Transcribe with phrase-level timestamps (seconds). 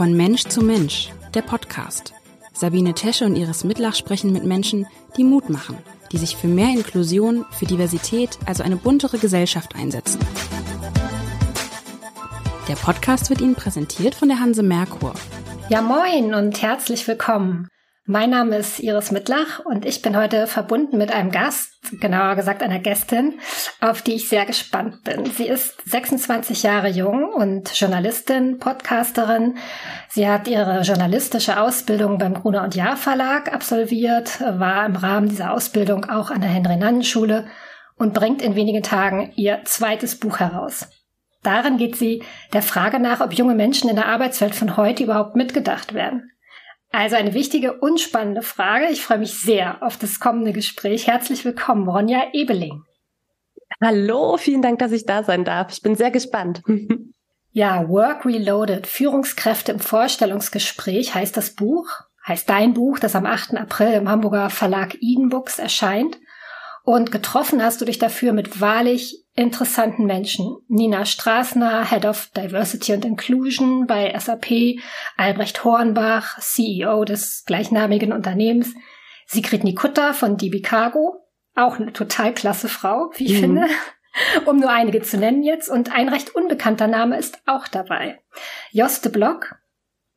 [0.00, 2.14] Von Mensch zu Mensch, der Podcast.
[2.54, 4.86] Sabine Tesche und Iris Mitlach sprechen mit Menschen,
[5.18, 5.76] die Mut machen,
[6.10, 10.18] die sich für mehr Inklusion, für Diversität, also eine buntere Gesellschaft einsetzen.
[12.66, 15.12] Der Podcast wird Ihnen präsentiert von der Hanse Merkur.
[15.68, 17.68] Ja, moin und herzlich willkommen.
[18.10, 21.70] Mein Name ist Iris Mittlach und ich bin heute verbunden mit einem Gast,
[22.00, 23.38] genauer gesagt einer Gästin,
[23.80, 25.26] auf die ich sehr gespannt bin.
[25.26, 29.58] Sie ist 26 Jahre jung und Journalistin, Podcasterin.
[30.08, 35.52] Sie hat ihre journalistische Ausbildung beim Gruner und Jahr Verlag absolviert, war im Rahmen dieser
[35.52, 37.46] Ausbildung auch an der Henry-Nannen-Schule
[37.96, 40.88] und bringt in wenigen Tagen ihr zweites Buch heraus.
[41.44, 42.24] Darin geht sie
[42.54, 46.32] der Frage nach, ob junge Menschen in der Arbeitswelt von heute überhaupt mitgedacht werden.
[46.92, 48.86] Also eine wichtige und spannende Frage.
[48.86, 51.06] Ich freue mich sehr auf das kommende Gespräch.
[51.06, 52.82] Herzlich willkommen, Ronja Ebeling.
[53.80, 55.72] Hallo, vielen Dank, dass ich da sein darf.
[55.72, 56.62] Ich bin sehr gespannt.
[57.52, 61.88] ja, Work Reloaded, Führungskräfte im Vorstellungsgespräch heißt das Buch,
[62.26, 63.54] heißt dein Buch, das am 8.
[63.54, 66.18] April im Hamburger Verlag Eden Books erscheint.
[66.82, 70.56] Und getroffen hast du dich dafür mit wahrlich interessanten Menschen.
[70.68, 74.80] Nina Straßner, Head of Diversity and Inclusion bei SAP,
[75.16, 78.74] Albrecht Hornbach, CEO des gleichnamigen Unternehmens,
[79.26, 83.40] Sigrid Nikutta von DB Cargo, auch eine total klasse Frau, wie ich mhm.
[83.40, 83.66] finde,
[84.46, 85.68] um nur einige zu nennen jetzt.
[85.68, 88.20] Und ein recht unbekannter Name ist auch dabei.
[88.72, 89.54] Joste Block.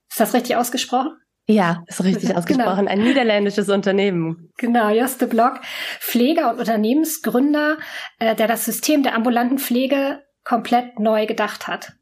[0.09, 1.17] Ist das richtig ausgesprochen?
[1.45, 2.39] Ja, ist richtig genau.
[2.39, 2.88] ausgesprochen.
[2.88, 4.52] Ein niederländisches Unternehmen.
[4.58, 5.59] Genau, Joste Block,
[5.99, 7.77] Pfleger und Unternehmensgründer,
[8.19, 11.94] äh, der das System der ambulanten Pflege komplett neu gedacht hat.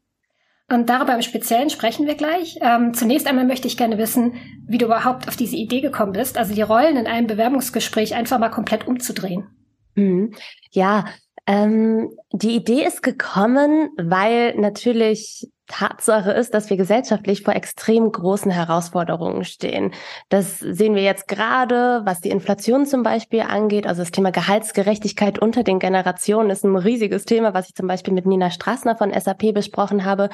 [0.68, 2.58] Und darüber im Speziellen sprechen wir gleich.
[2.62, 4.34] Ähm, zunächst einmal möchte ich gerne wissen,
[4.66, 8.38] wie du überhaupt auf diese Idee gekommen bist, also die Rollen in einem Bewerbungsgespräch einfach
[8.38, 9.48] mal komplett umzudrehen.
[9.94, 10.34] Mhm.
[10.70, 11.04] Ja,
[11.46, 18.50] ähm, die Idee ist gekommen, weil natürlich Tatsache ist, dass wir gesellschaftlich vor extrem großen
[18.50, 19.92] Herausforderungen stehen.
[20.28, 23.86] Das sehen wir jetzt gerade, was die Inflation zum Beispiel angeht.
[23.86, 28.12] Also das Thema Gehaltsgerechtigkeit unter den Generationen ist ein riesiges Thema, was ich zum Beispiel
[28.12, 30.28] mit Nina Straßner von SAP besprochen habe.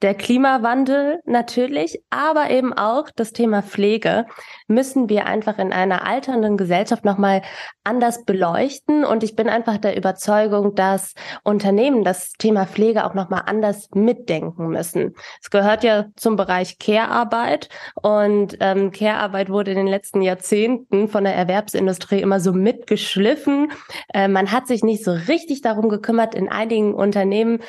[0.00, 4.26] Der Klimawandel natürlich, aber eben auch das Thema Pflege
[4.66, 7.42] müssen wir einfach in einer alternden Gesellschaft nochmal
[7.82, 9.04] anders beleuchten.
[9.04, 14.68] Und ich bin einfach der Überzeugung, dass Unternehmen das Thema Pflege auch nochmal anders mitdenken
[14.68, 15.14] müssen.
[15.42, 17.68] Es gehört ja zum Bereich Care-Arbeit
[18.02, 23.72] und ähm, Care-Arbeit wurde in den letzten Jahrzehnten von der Erwerbsindustrie immer so mitgeschliffen.
[24.12, 26.34] Äh, man hat sich nicht so richtig darum gekümmert.
[26.34, 27.60] In einigen Unternehmen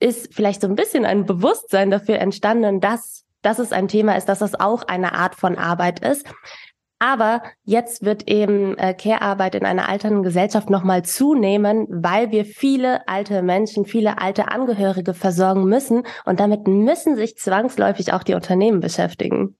[0.00, 4.28] ist vielleicht so ein bisschen ein Bewusstsein dafür entstanden, dass dass es ein Thema ist,
[4.28, 6.26] dass es auch eine Art von Arbeit ist.
[7.00, 13.06] Aber jetzt wird eben äh, Care-Arbeit in einer alternden Gesellschaft nochmal zunehmen, weil wir viele
[13.06, 16.02] alte Menschen, viele alte Angehörige versorgen müssen.
[16.24, 19.56] Und damit müssen sich zwangsläufig auch die Unternehmen beschäftigen.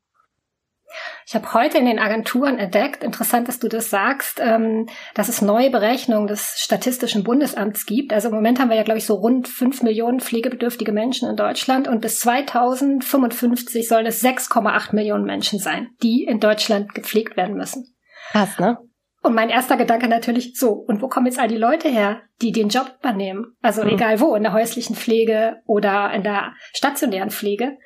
[1.29, 5.43] Ich habe heute in den Agenturen entdeckt, interessant, dass du das sagst, ähm, dass es
[5.43, 8.15] neue Berechnungen des Statistischen Bundesamts gibt.
[8.15, 11.37] Also im Moment haben wir ja, glaube ich, so rund fünf Millionen pflegebedürftige Menschen in
[11.37, 17.59] Deutschland und bis 2055 sollen es 6,8 Millionen Menschen sein, die in Deutschland gepflegt werden
[17.59, 17.95] müssen.
[18.31, 18.79] Krass, ne?
[19.23, 22.53] Und mein erster Gedanke natürlich so, und wo kommen jetzt all die Leute her, die
[22.53, 23.55] den Job übernehmen?
[23.61, 23.91] Also mhm.
[23.91, 27.77] egal wo, in der häuslichen Pflege oder in der stationären Pflege.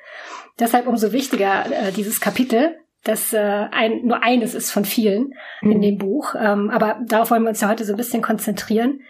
[0.59, 5.71] Deshalb umso wichtiger äh, dieses Kapitel, das äh, ein, nur eines ist von vielen mhm.
[5.71, 6.35] in dem Buch.
[6.39, 9.01] Ähm, aber darauf wollen wir uns ja heute so ein bisschen konzentrieren.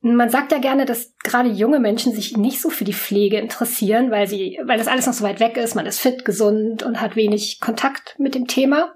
[0.00, 4.10] Man sagt ja gerne, dass gerade junge Menschen sich nicht so für die Pflege interessieren,
[4.10, 5.74] weil sie, weil das alles noch so weit weg ist.
[5.74, 8.94] Man ist fit, gesund und hat wenig Kontakt mit dem Thema.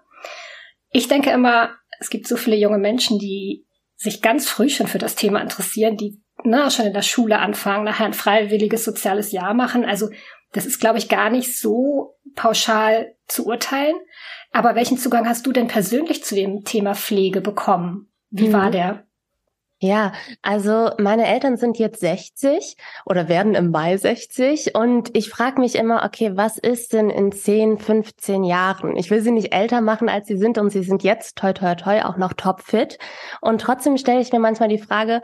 [0.91, 4.99] Ich denke immer, es gibt so viele junge Menschen, die sich ganz früh schon für
[4.99, 9.53] das Thema interessieren, die ne, schon in der Schule anfangen, nachher ein freiwilliges soziales Jahr
[9.53, 9.85] machen.
[9.85, 10.09] Also
[10.53, 13.97] das ist, glaube ich, gar nicht so pauschal zu urteilen.
[14.53, 18.11] Aber welchen Zugang hast du denn persönlich zu dem Thema Pflege bekommen?
[18.31, 18.53] Wie mhm.
[18.53, 19.05] war der?
[19.83, 20.13] Ja,
[20.43, 25.77] also meine Eltern sind jetzt 60 oder werden im Mai 60 und ich frage mich
[25.77, 28.95] immer, okay, was ist denn in 10, 15 Jahren?
[28.97, 31.77] Ich will sie nicht älter machen, als sie sind und sie sind jetzt toi toi
[31.77, 32.99] toi auch noch topfit
[33.41, 35.23] und trotzdem stelle ich mir manchmal die Frage,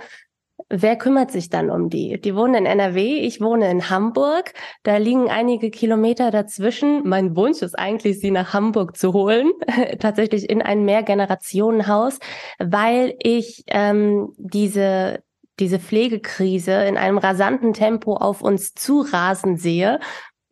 [0.68, 2.20] Wer kümmert sich dann um die?
[2.20, 4.54] Die wohnen in NRW, ich wohne in Hamburg.
[4.82, 7.06] Da liegen einige Kilometer dazwischen.
[7.06, 9.52] Mein Wunsch ist eigentlich, sie nach Hamburg zu holen,
[9.98, 12.18] tatsächlich in ein Mehrgenerationenhaus,
[12.58, 15.22] weil ich ähm, diese
[15.58, 20.00] diese Pflegekrise in einem rasanten Tempo auf uns zurasen sehe.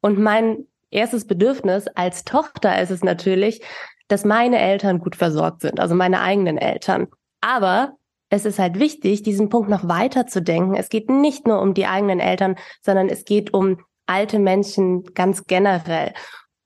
[0.00, 3.60] Und mein erstes Bedürfnis als Tochter ist es natürlich,
[4.08, 7.08] dass meine Eltern gut versorgt sind, also meine eigenen Eltern.
[7.40, 7.96] Aber
[8.34, 10.74] es ist halt wichtig, diesen Punkt noch weiter zu denken.
[10.74, 15.46] Es geht nicht nur um die eigenen Eltern, sondern es geht um alte Menschen ganz
[15.46, 16.12] generell.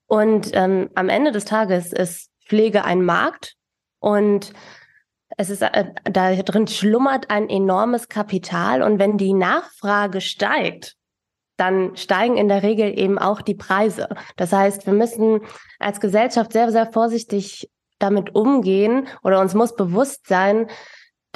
[0.06, 3.54] Und ähm, am Ende des Tages ist Pflege ein Markt
[4.00, 4.52] und
[5.36, 10.96] es ist äh, da drin schlummert ein enormes Kapital und wenn die Nachfrage steigt,
[11.58, 14.08] dann steigen in der Regel eben auch die Preise.
[14.36, 15.40] Das heißt, wir müssen
[15.78, 17.68] als Gesellschaft sehr, sehr vorsichtig
[17.98, 20.68] damit umgehen oder uns muss bewusst sein,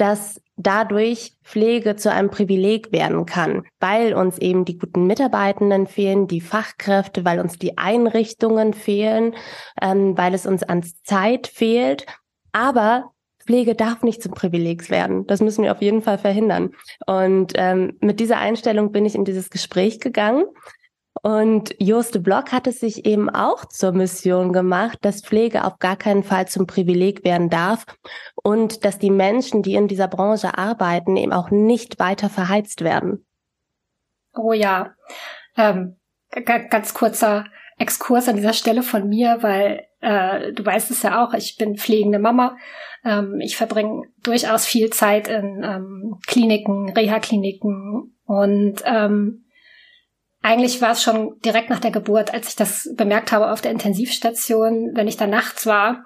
[0.03, 6.27] dass dadurch Pflege zu einem Privileg werden kann, weil uns eben die guten Mitarbeitenden fehlen,
[6.27, 9.33] die Fachkräfte, weil uns die Einrichtungen fehlen,
[9.81, 12.05] ähm, weil es uns an Zeit fehlt.
[12.51, 15.25] Aber Pflege darf nicht zum Privileg werden.
[15.25, 16.71] Das müssen wir auf jeden Fall verhindern.
[17.07, 20.43] Und ähm, mit dieser Einstellung bin ich in dieses Gespräch gegangen.
[21.23, 25.95] Und Joste Block hat es sich eben auch zur Mission gemacht, dass Pflege auf gar
[25.95, 27.85] keinen Fall zum Privileg werden darf
[28.43, 33.25] und dass die Menschen, die in dieser Branche arbeiten, eben auch nicht weiter verheizt werden.
[34.35, 34.93] Oh ja,
[35.55, 35.95] ähm,
[36.69, 37.45] ganz kurzer
[37.77, 41.77] Exkurs an dieser Stelle von mir, weil äh, du weißt es ja auch, ich bin
[41.77, 42.57] pflegende Mama
[43.03, 49.45] ähm, ich verbringe durchaus viel Zeit in ähm, Kliniken, Reha-Kliniken und ähm,
[50.43, 53.71] eigentlich war es schon direkt nach der Geburt, als ich das bemerkt habe auf der
[53.71, 56.05] Intensivstation, wenn ich da nachts war,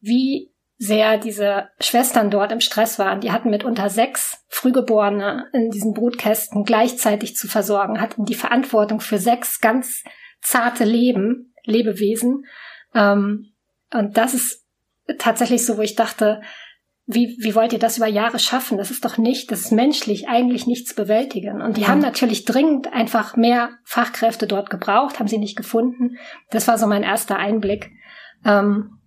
[0.00, 3.20] wie sehr diese Schwestern dort im Stress waren.
[3.20, 9.18] Die hatten mitunter sechs Frühgeborene in diesen Brutkästen gleichzeitig zu versorgen, hatten die Verantwortung für
[9.18, 10.04] sechs ganz
[10.42, 12.44] zarte Leben, Lebewesen.
[12.94, 13.52] Ähm,
[13.92, 14.66] und das ist
[15.18, 16.42] tatsächlich so, wo ich dachte,
[17.12, 18.78] wie, wie wollt ihr das über Jahre schaffen?
[18.78, 21.60] Das ist doch nicht, das ist menschlich eigentlich nicht zu bewältigen.
[21.60, 21.88] Und die ja.
[21.88, 26.16] haben natürlich dringend einfach mehr Fachkräfte dort gebraucht, haben sie nicht gefunden.
[26.50, 27.90] Das war so mein erster Einblick.
[28.44, 28.98] Ähm,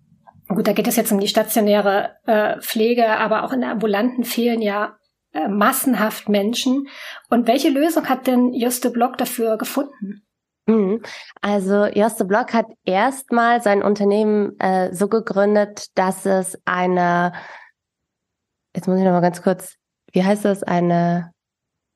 [0.48, 4.24] gut, da geht es jetzt um die stationäre äh, Pflege, aber auch in der ambulanten
[4.24, 4.96] fehlen ja
[5.32, 6.86] äh, massenhaft Menschen.
[7.30, 10.24] Und welche Lösung hat denn Juste Block dafür gefunden?
[10.66, 11.02] Mhm.
[11.42, 17.32] Also Joste Block hat erstmal sein Unternehmen äh, so gegründet, dass es eine,
[18.74, 19.76] jetzt muss ich noch mal ganz kurz,
[20.12, 21.32] wie heißt das, eine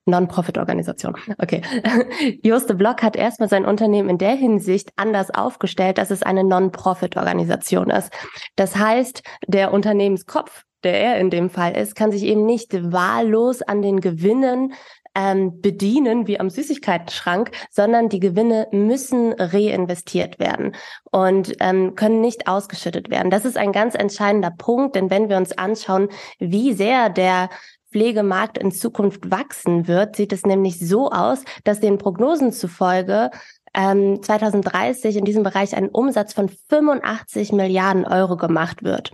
[0.09, 1.17] Non-Profit-Organisation.
[1.39, 1.63] Okay.
[2.43, 7.91] Joste Block hat erstmal sein Unternehmen in der Hinsicht anders aufgestellt, dass es eine Non-Profit-Organisation
[7.91, 8.11] ist.
[8.57, 13.63] Das heißt, der Unternehmenskopf, der er in dem Fall ist, kann sich eben nicht wahllos
[13.63, 14.73] an den Gewinnen
[15.19, 20.77] ähm, bedienen wie am Süßigkeitenschrank, sondern die Gewinne müssen reinvestiert werden
[21.11, 23.31] und ähm, können nicht ausgeschüttet werden.
[23.31, 27.51] Das ist ein ganz entscheidender Punkt, denn wenn wir uns anschauen, wie sehr der
[27.91, 33.31] Pflegemarkt in Zukunft wachsen wird, sieht es nämlich so aus, dass den Prognosen zufolge
[33.75, 39.13] ähm, 2030 in diesem Bereich ein Umsatz von 85 Milliarden Euro gemacht wird.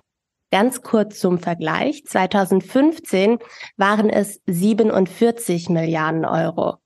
[0.50, 2.05] Ganz kurz zum Vergleich.
[2.06, 3.38] 2015
[3.76, 6.76] waren es 47 Milliarden Euro.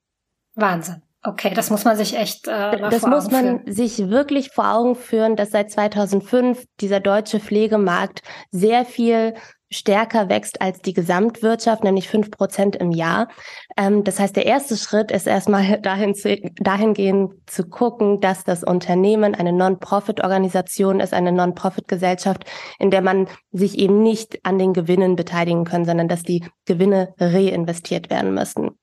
[0.55, 1.03] Wahnsinn.
[1.23, 3.73] Okay, das muss man sich echt äh, Das muss man führen.
[3.73, 9.35] sich wirklich vor Augen führen, dass seit 2005 dieser deutsche Pflegemarkt sehr viel
[9.71, 13.29] stärker wächst als die Gesamtwirtschaft, nämlich fünf Prozent im Jahr.
[13.77, 18.65] Ähm, das heißt, der erste Schritt ist erstmal dahin zu, dahingehend zu gucken, dass das
[18.65, 22.45] Unternehmen eine Non-Profit-Organisation ist, eine Non-Profit-Gesellschaft,
[22.79, 27.15] in der man sich eben nicht an den Gewinnen beteiligen kann, sondern dass die Gewinne
[27.19, 28.79] reinvestiert werden müssen.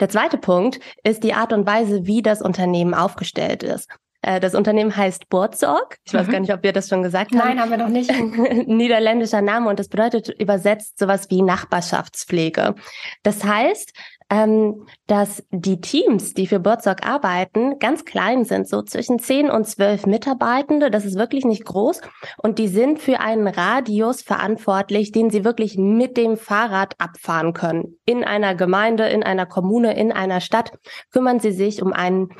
[0.00, 3.88] Der zweite Punkt ist die Art und Weise, wie das Unternehmen aufgestellt ist.
[4.22, 5.98] Äh, das Unternehmen heißt Burzorg.
[6.04, 6.18] Ich mhm.
[6.18, 7.38] weiß gar nicht, ob wir das schon gesagt haben.
[7.38, 8.10] Nein, haben wir noch nicht.
[8.66, 12.74] Niederländischer Name und das bedeutet übersetzt sowas wie Nachbarschaftspflege.
[13.22, 13.92] Das heißt,
[14.30, 19.66] ähm, dass die Teams, die für Burzorg arbeiten, ganz klein sind, so zwischen 10 und
[19.66, 20.90] 12 Mitarbeitende.
[20.90, 22.00] Das ist wirklich nicht groß.
[22.38, 27.98] Und die sind für einen Radius verantwortlich, den sie wirklich mit dem Fahrrad abfahren können.
[28.06, 30.72] In einer Gemeinde, in einer Kommune, in einer Stadt
[31.10, 32.30] kümmern sie sich um einen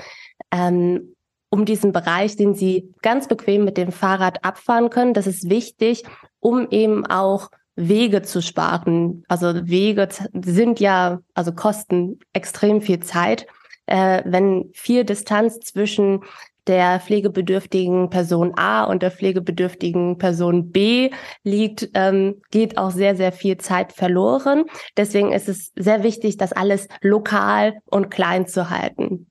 [0.50, 1.14] ähm,
[1.52, 5.12] um diesen Bereich, den sie ganz bequem mit dem Fahrrad abfahren können.
[5.12, 6.02] Das ist wichtig,
[6.40, 9.22] um eben auch Wege zu sparen.
[9.28, 13.46] Also Wege sind ja, also kosten extrem viel Zeit.
[13.84, 16.20] Äh, wenn viel Distanz zwischen
[16.66, 21.10] der pflegebedürftigen Person A und der pflegebedürftigen Person B
[21.42, 24.64] liegt, ähm, geht auch sehr, sehr viel Zeit verloren.
[24.96, 29.26] Deswegen ist es sehr wichtig, das alles lokal und klein zu halten.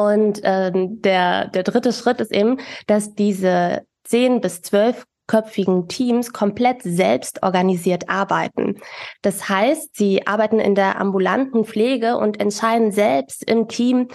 [0.00, 6.32] Und ähm, der, der dritte Schritt ist eben, dass diese zehn bis zwölf köpfigen Teams
[6.32, 8.80] komplett selbst organisiert arbeiten.
[9.20, 14.08] Das heißt, sie arbeiten in der ambulanten Pflege und entscheiden selbst im Team,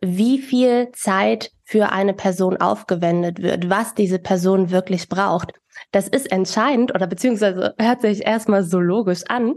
[0.00, 5.50] wie viel Zeit für eine Person aufgewendet wird, was diese Person wirklich braucht.
[5.90, 9.54] Das ist entscheidend oder beziehungsweise hört sich erstmal so logisch an,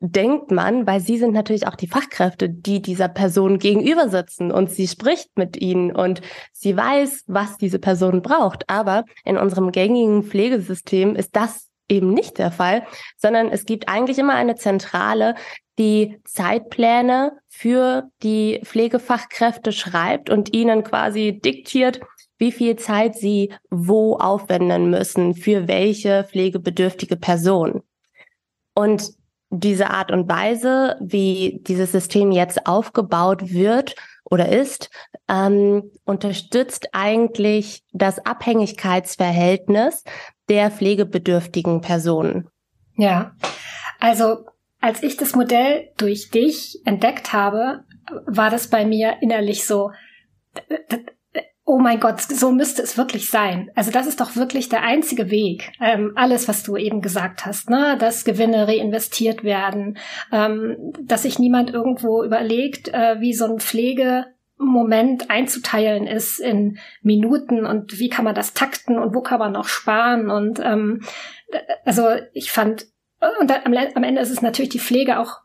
[0.00, 4.70] denkt man, weil sie sind natürlich auch die Fachkräfte, die dieser Person gegenüber sitzen und
[4.70, 6.20] sie spricht mit ihnen und
[6.52, 8.68] sie weiß, was diese Person braucht.
[8.68, 12.86] Aber in unserem gängigen Pflegesystem ist das eben nicht der Fall,
[13.16, 15.34] sondern es gibt eigentlich immer eine Zentrale,
[15.78, 22.00] die Zeitpläne für die Pflegefachkräfte schreibt und ihnen quasi diktiert,
[22.40, 27.82] wie viel Zeit sie wo aufwenden müssen für welche pflegebedürftige Person.
[28.74, 29.10] Und
[29.50, 33.94] diese Art und Weise, wie dieses System jetzt aufgebaut wird
[34.24, 34.90] oder ist,
[35.28, 40.04] ähm, unterstützt eigentlich das Abhängigkeitsverhältnis
[40.48, 42.48] der pflegebedürftigen Personen.
[42.96, 43.32] Ja,
[43.98, 44.46] also
[44.80, 47.84] als ich das Modell durch dich entdeckt habe,
[48.26, 49.90] war das bei mir innerlich so,
[51.70, 53.70] oh mein Gott, so müsste es wirklich sein.
[53.76, 55.70] Also das ist doch wirklich der einzige Weg.
[55.80, 59.96] Ähm, alles, was du eben gesagt hast, ne, dass Gewinne reinvestiert werden,
[60.32, 67.64] ähm, dass sich niemand irgendwo überlegt, äh, wie so ein Pflegemoment einzuteilen ist in Minuten
[67.64, 71.02] und wie kann man das takten und wo kann man noch sparen und ähm,
[71.84, 72.86] also ich fand
[73.40, 75.36] und am, am Ende ist es natürlich die Pflege auch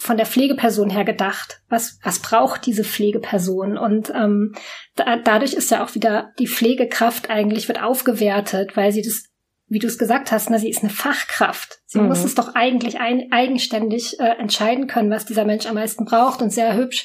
[0.00, 1.60] von der Pflegeperson her gedacht.
[1.68, 3.76] Was, was braucht diese Pflegeperson?
[3.76, 4.54] Und ähm,
[4.96, 9.24] da, dadurch ist ja auch wieder die Pflegekraft eigentlich wird aufgewertet, weil sie das,
[9.68, 11.80] wie du es gesagt hast, na, sie ist eine Fachkraft.
[11.84, 12.08] Sie mhm.
[12.08, 16.40] muss es doch eigentlich ein, eigenständig äh, entscheiden können, was dieser Mensch am meisten braucht.
[16.40, 17.04] Und sehr hübsch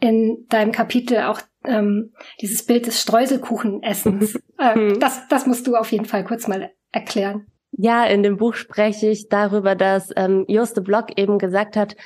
[0.00, 4.38] in deinem Kapitel auch ähm, dieses Bild des Streuselkuchenessens.
[4.58, 4.98] äh, mhm.
[4.98, 7.46] das, das musst du auf jeden Fall kurz mal erklären.
[7.76, 11.96] Ja, in dem Buch spreche ich darüber, dass ähm, Joste Block eben gesagt hat,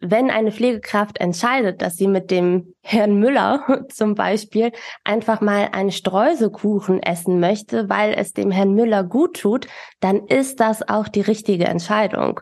[0.00, 4.72] wenn eine Pflegekraft entscheidet, dass sie mit dem Herrn Müller zum Beispiel
[5.04, 9.66] einfach mal einen Streuselkuchen essen möchte, weil es dem Herrn Müller gut tut,
[10.00, 12.40] dann ist das auch die richtige Entscheidung.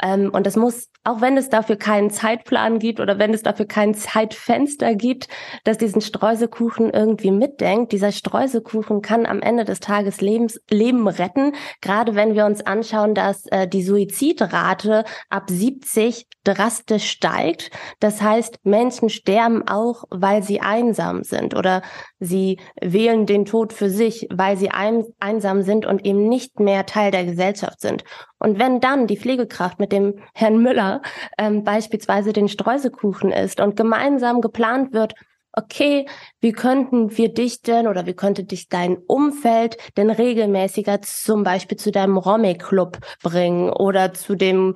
[0.00, 3.66] Ähm, und es muss, auch wenn es dafür keinen Zeitplan gibt oder wenn es dafür
[3.66, 5.28] kein Zeitfenster gibt,
[5.64, 11.52] dass diesen Streuselkuchen irgendwie mitdenkt, dieser Streuselkuchen kann am Ende des Tages Lebens, Leben retten.
[11.80, 17.70] Gerade wenn wir uns anschauen, dass äh, die Suizidrate ab 70 drastisch steigt.
[18.00, 21.82] Das heißt, Menschen sterben auch, weil sie einsam sind oder
[22.18, 26.86] sie wählen den Tod für sich, weil sie ein, einsam sind und eben nicht mehr
[26.86, 28.04] Teil der Gesellschaft sind.
[28.42, 31.00] Und wenn dann die Pflegekraft mit dem Herrn Müller
[31.38, 35.14] ähm, beispielsweise den Streuselkuchen isst und gemeinsam geplant wird,
[35.52, 36.06] okay,
[36.40, 41.78] wie könnten wir dich denn oder wie könnte dich dein Umfeld denn regelmäßiger zum Beispiel
[41.78, 44.74] zu deinem Romy-Club bringen oder zu dem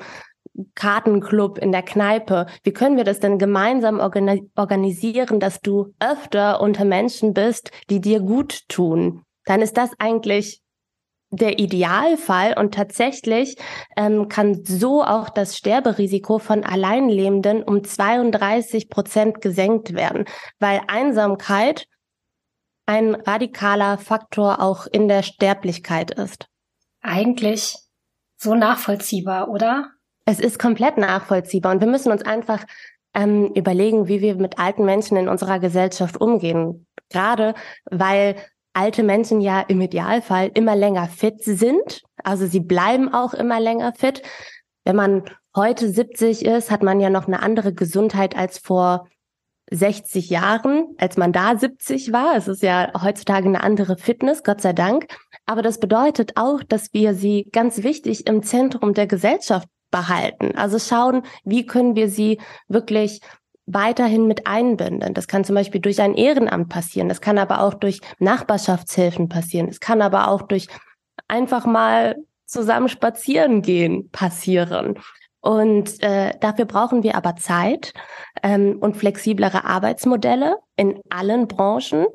[0.74, 2.46] Kartenclub in der Kneipe.
[2.62, 8.20] Wie können wir das denn gemeinsam organisieren, dass du öfter unter Menschen bist, die dir
[8.20, 9.22] gut tun?
[9.44, 10.62] Dann ist das eigentlich
[11.30, 13.56] der Idealfall und tatsächlich
[13.96, 20.24] ähm, kann so auch das Sterberisiko von Alleinlebenden um 32 Prozent gesenkt werden,
[20.58, 21.86] weil Einsamkeit
[22.86, 26.46] ein radikaler Faktor auch in der Sterblichkeit ist.
[27.02, 27.76] Eigentlich
[28.36, 29.90] so nachvollziehbar, oder?
[30.24, 32.64] Es ist komplett nachvollziehbar und wir müssen uns einfach
[33.14, 36.86] ähm, überlegen, wie wir mit alten Menschen in unserer Gesellschaft umgehen.
[37.10, 37.54] Gerade
[37.90, 38.36] weil
[38.76, 42.02] alte Menschen ja im Idealfall immer länger fit sind.
[42.22, 44.22] Also sie bleiben auch immer länger fit.
[44.84, 49.08] Wenn man heute 70 ist, hat man ja noch eine andere Gesundheit als vor
[49.70, 52.36] 60 Jahren, als man da 70 war.
[52.36, 55.06] Es ist ja heutzutage eine andere Fitness, Gott sei Dank.
[55.46, 60.52] Aber das bedeutet auch, dass wir sie ganz wichtig im Zentrum der Gesellschaft behalten.
[60.56, 63.20] Also schauen, wie können wir sie wirklich
[63.66, 65.12] weiterhin mit einbinden.
[65.12, 67.08] Das kann zum Beispiel durch ein Ehrenamt passieren.
[67.08, 69.68] Das kann aber auch durch Nachbarschaftshilfen passieren.
[69.68, 70.68] Es kann aber auch durch
[71.28, 74.98] einfach mal zusammen spazieren gehen passieren.
[75.46, 77.92] Und äh, dafür brauchen wir aber Zeit
[78.42, 82.06] ähm, und flexiblere Arbeitsmodelle in allen Branchen,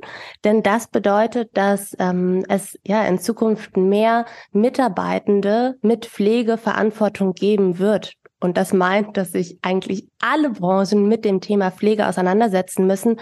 [0.43, 8.15] denn das bedeutet, dass ähm, es ja in Zukunft mehr Mitarbeitende mit Pflegeverantwortung geben wird.
[8.41, 13.19] Und das meint, dass sich eigentlich alle Branchen mit dem Thema Pflege auseinandersetzen müssen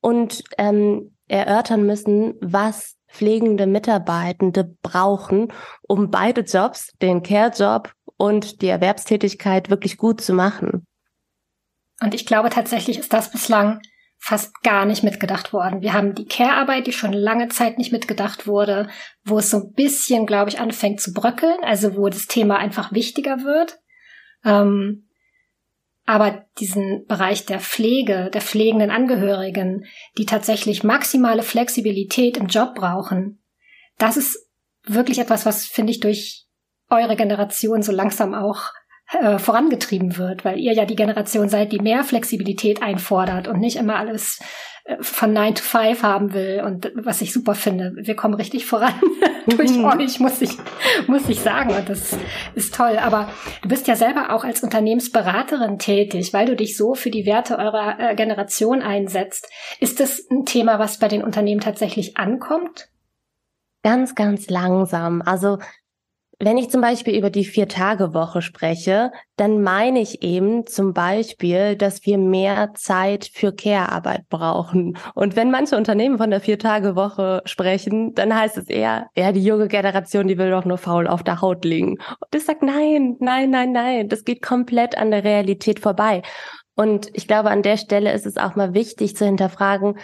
[0.00, 8.68] und ähm, erörtern müssen, was pflegende Mitarbeitende brauchen, um beide Jobs, den Care-Job und die
[8.68, 10.86] Erwerbstätigkeit wirklich gut zu machen.
[12.00, 13.80] Und ich glaube tatsächlich ist das bislang
[14.18, 15.82] fast gar nicht mitgedacht worden.
[15.82, 18.88] Wir haben die Care-Arbeit, die schon lange Zeit nicht mitgedacht wurde,
[19.24, 22.92] wo es so ein bisschen, glaube ich, anfängt zu bröckeln, also wo das Thema einfach
[22.92, 23.78] wichtiger wird.
[24.46, 25.02] Ähm,
[26.08, 29.84] Aber diesen Bereich der Pflege, der pflegenden Angehörigen,
[30.16, 33.42] die tatsächlich maximale Flexibilität im Job brauchen,
[33.98, 34.48] das ist
[34.84, 36.46] wirklich etwas, was, finde ich, durch
[36.90, 38.70] eure Generation so langsam auch
[39.20, 43.76] äh, vorangetrieben wird, weil ihr ja die Generation seid, die mehr Flexibilität einfordert und nicht
[43.76, 44.40] immer alles
[45.00, 47.92] von 9 to 5 haben will und was ich super finde.
[47.96, 48.94] Wir kommen richtig voran
[49.46, 49.84] durch mhm.
[49.84, 50.50] euch, muss ich,
[51.08, 51.74] muss ich sagen.
[51.74, 52.16] Und das
[52.54, 52.98] ist toll.
[52.98, 53.28] Aber
[53.62, 57.58] du bist ja selber auch als Unternehmensberaterin tätig, weil du dich so für die Werte
[57.58, 59.50] eurer äh, Generation einsetzt.
[59.80, 62.88] Ist das ein Thema, was bei den Unternehmen tatsächlich ankommt?
[63.82, 65.20] Ganz, ganz langsam.
[65.20, 65.58] Also
[66.38, 72.04] wenn ich zum Beispiel über die Vier-Tage-Woche spreche, dann meine ich eben zum Beispiel, dass
[72.04, 74.98] wir mehr Zeit für Care-Arbeit brauchen.
[75.14, 79.68] Und wenn manche Unternehmen von der Vier-Tage-Woche sprechen, dann heißt es eher, ja, die junge
[79.68, 81.92] Generation, die will doch nur faul auf der Haut liegen.
[81.92, 86.20] Und ich sage, nein, nein, nein, nein, das geht komplett an der Realität vorbei.
[86.74, 89.98] Und ich glaube, an der Stelle ist es auch mal wichtig zu hinterfragen,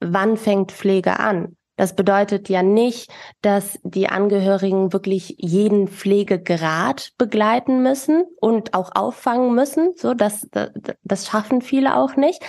[0.00, 1.56] wann fängt Pflege an?
[1.76, 3.10] Das bedeutet ja nicht,
[3.42, 9.92] dass die Angehörigen wirklich jeden Pflegegrad begleiten müssen und auch auffangen müssen.
[9.96, 10.48] So, das,
[11.02, 12.42] das, schaffen viele auch nicht.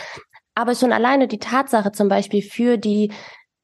[0.53, 3.11] Aber schon alleine die Tatsache zum Beispiel für die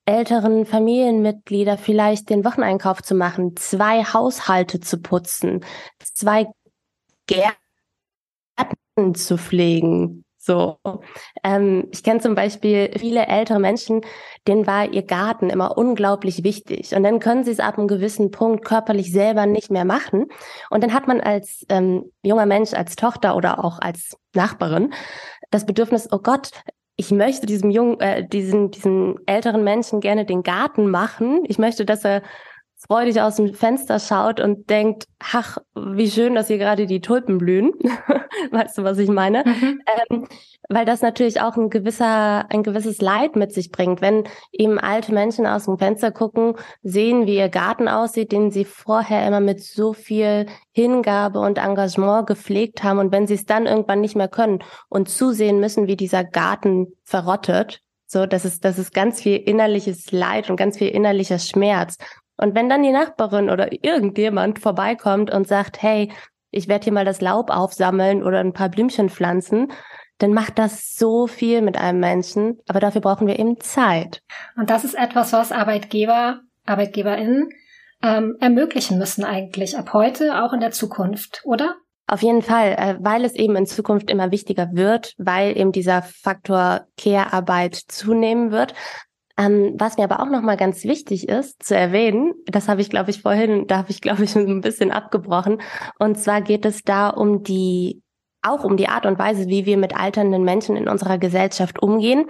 [0.05, 5.63] älteren Familienmitglieder vielleicht den Wocheneinkauf zu machen, zwei Haushalte zu putzen,
[5.99, 6.47] zwei
[7.27, 7.55] Gärten
[9.13, 10.79] zu pflegen, so,
[11.43, 14.01] ähm, ich kenne zum Beispiel viele ältere Menschen,
[14.47, 16.95] denen war ihr Garten immer unglaublich wichtig.
[16.95, 20.25] Und dann können sie es ab einem gewissen Punkt körperlich selber nicht mehr machen.
[20.71, 24.91] Und dann hat man als ähm, junger Mensch, als Tochter oder auch als Nachbarin
[25.51, 26.51] das Bedürfnis, oh Gott,
[26.95, 31.43] ich möchte diesem jungen, äh, diesen, diesen älteren Menschen gerne den Garten machen.
[31.47, 32.23] Ich möchte, dass er
[32.87, 37.37] freudig aus dem Fenster schaut und denkt, ach, wie schön, dass hier gerade die Tulpen
[37.37, 37.71] blühen.
[38.51, 39.43] weißt du, was ich meine?
[39.45, 39.81] Mhm.
[40.09, 40.27] Ähm,
[40.67, 44.01] weil das natürlich auch ein gewisser, ein gewisses Leid mit sich bringt.
[44.01, 48.65] Wenn eben alte Menschen aus dem Fenster gucken, sehen, wie ihr Garten aussieht, den sie
[48.65, 52.99] vorher immer mit so viel Hingabe und Engagement gepflegt haben.
[52.99, 54.59] Und wenn sie es dann irgendwann nicht mehr können
[54.89, 57.81] und zusehen müssen, wie dieser Garten verrottet,
[58.13, 61.95] so, das ist, das ist ganz viel innerliches Leid und ganz viel innerlicher Schmerz.
[62.41, 66.11] Und wenn dann die Nachbarin oder irgendjemand vorbeikommt und sagt, hey,
[66.49, 69.71] ich werde hier mal das Laub aufsammeln oder ein paar Blümchen pflanzen,
[70.17, 72.59] dann macht das so viel mit einem Menschen.
[72.67, 74.21] Aber dafür brauchen wir eben Zeit.
[74.57, 77.49] Und das ist etwas, was Arbeitgeber, ArbeitgeberInnen
[78.03, 81.75] ähm, ermöglichen müssen eigentlich ab heute, auch in der Zukunft, oder?
[82.07, 86.01] Auf jeden Fall, äh, weil es eben in Zukunft immer wichtiger wird, weil eben dieser
[86.01, 88.73] Faktor Care-Arbeit zunehmen wird.
[89.41, 93.09] Ähm, was mir aber auch nochmal ganz wichtig ist zu erwähnen, das habe ich, glaube
[93.09, 95.61] ich, vorhin, da habe ich, glaube ich, ein bisschen abgebrochen.
[95.97, 98.03] Und zwar geht es da um die,
[98.43, 102.25] auch um die Art und Weise, wie wir mit alternden Menschen in unserer Gesellschaft umgehen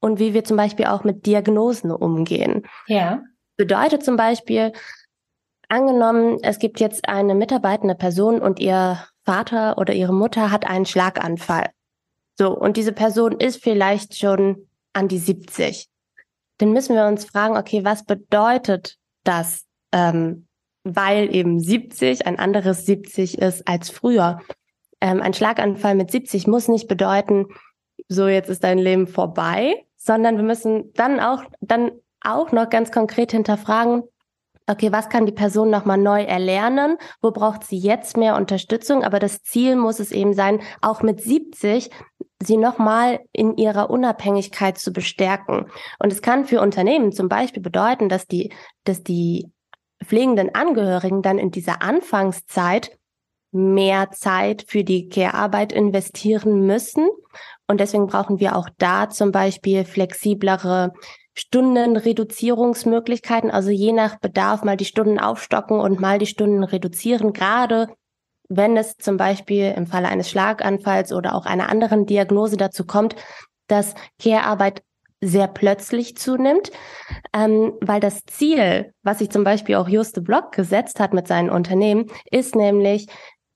[0.00, 2.64] und wie wir zum Beispiel auch mit Diagnosen umgehen.
[2.86, 3.22] Ja.
[3.56, 4.72] Bedeutet zum Beispiel,
[5.68, 10.86] angenommen, es gibt jetzt eine mitarbeitende Person und ihr Vater oder ihre Mutter hat einen
[10.86, 11.70] Schlaganfall.
[12.38, 15.91] So, und diese Person ist vielleicht schon an die 70
[16.62, 20.46] dann müssen wir uns fragen, okay, was bedeutet das, ähm,
[20.84, 24.38] weil eben 70 ein anderes 70 ist als früher.
[25.00, 27.46] Ähm, ein Schlaganfall mit 70 muss nicht bedeuten,
[28.06, 32.92] so jetzt ist dein Leben vorbei, sondern wir müssen dann auch, dann auch noch ganz
[32.92, 34.04] konkret hinterfragen,
[34.68, 36.96] okay, was kann die Person nochmal neu erlernen?
[37.20, 39.02] Wo braucht sie jetzt mehr Unterstützung?
[39.02, 41.90] Aber das Ziel muss es eben sein, auch mit 70
[42.44, 45.66] sie nochmal in ihrer Unabhängigkeit zu bestärken.
[45.98, 48.52] Und es kann für Unternehmen zum Beispiel bedeuten, dass die,
[48.84, 49.50] dass die
[50.04, 52.98] pflegenden Angehörigen dann in dieser Anfangszeit
[53.52, 57.08] mehr Zeit für die Care-Arbeit investieren müssen.
[57.68, 60.92] Und deswegen brauchen wir auch da zum Beispiel flexiblere
[61.34, 67.88] Stundenreduzierungsmöglichkeiten, also je nach Bedarf mal die Stunden aufstocken und mal die Stunden reduzieren, gerade
[68.56, 73.16] wenn es zum Beispiel im Falle eines Schlaganfalls oder auch einer anderen Diagnose dazu kommt,
[73.66, 74.82] dass Care-Arbeit
[75.20, 76.72] sehr plötzlich zunimmt,
[77.32, 81.48] ähm, weil das Ziel, was sich zum Beispiel auch Juste Block gesetzt hat mit seinen
[81.48, 83.06] Unternehmen, ist nämlich,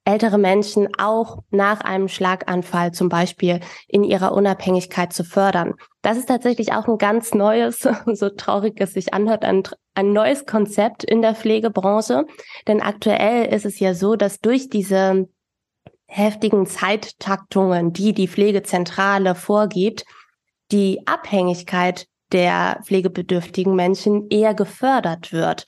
[0.06, 5.74] ältere Menschen auch nach einem Schlaganfall zum Beispiel in ihrer Unabhängigkeit zu fördern.
[6.00, 9.64] Das ist tatsächlich auch ein ganz neues, so traurig es sich anhört, ein,
[9.94, 12.24] ein neues Konzept in der Pflegebranche.
[12.68, 15.28] Denn aktuell ist es ja so, dass durch diese
[16.06, 20.04] heftigen Zeittaktungen, die die Pflegezentrale vorgibt,
[20.70, 25.66] die Abhängigkeit der pflegebedürftigen Menschen eher gefördert wird,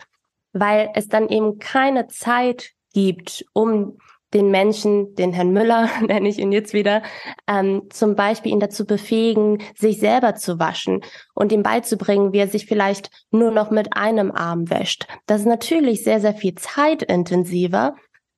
[0.53, 3.99] weil es dann eben keine Zeit gibt, um
[4.35, 7.03] den Menschen, den Herrn Müller, nenne ich ihn jetzt wieder,
[7.47, 11.01] ähm, zum Beispiel ihn dazu befähigen, sich selber zu waschen
[11.35, 15.07] und ihm beizubringen, wie er sich vielleicht nur noch mit einem Arm wäscht.
[15.27, 17.95] Das ist natürlich sehr, sehr viel zeitintensiver,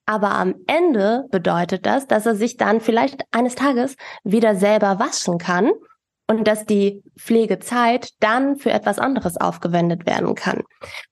[0.06, 5.38] aber am Ende bedeutet das, dass er sich dann vielleicht eines Tages wieder selber waschen
[5.38, 5.70] kann
[6.30, 10.62] und dass die Pflegezeit dann für etwas anderes aufgewendet werden kann.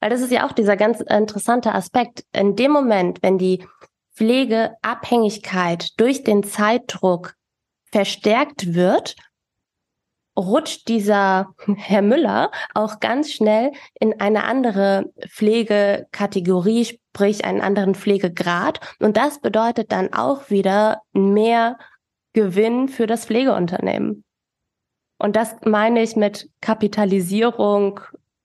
[0.00, 2.24] Weil das ist ja auch dieser ganz interessante Aspekt.
[2.32, 3.64] In dem Moment, wenn die
[4.18, 7.34] Pflegeabhängigkeit durch den Zeitdruck
[7.92, 9.14] verstärkt wird,
[10.36, 18.80] rutscht dieser Herr Müller auch ganz schnell in eine andere Pflegekategorie, sprich einen anderen Pflegegrad.
[18.98, 21.78] Und das bedeutet dann auch wieder mehr
[22.32, 24.24] Gewinn für das Pflegeunternehmen.
[25.18, 28.00] Und das meine ich mit Kapitalisierung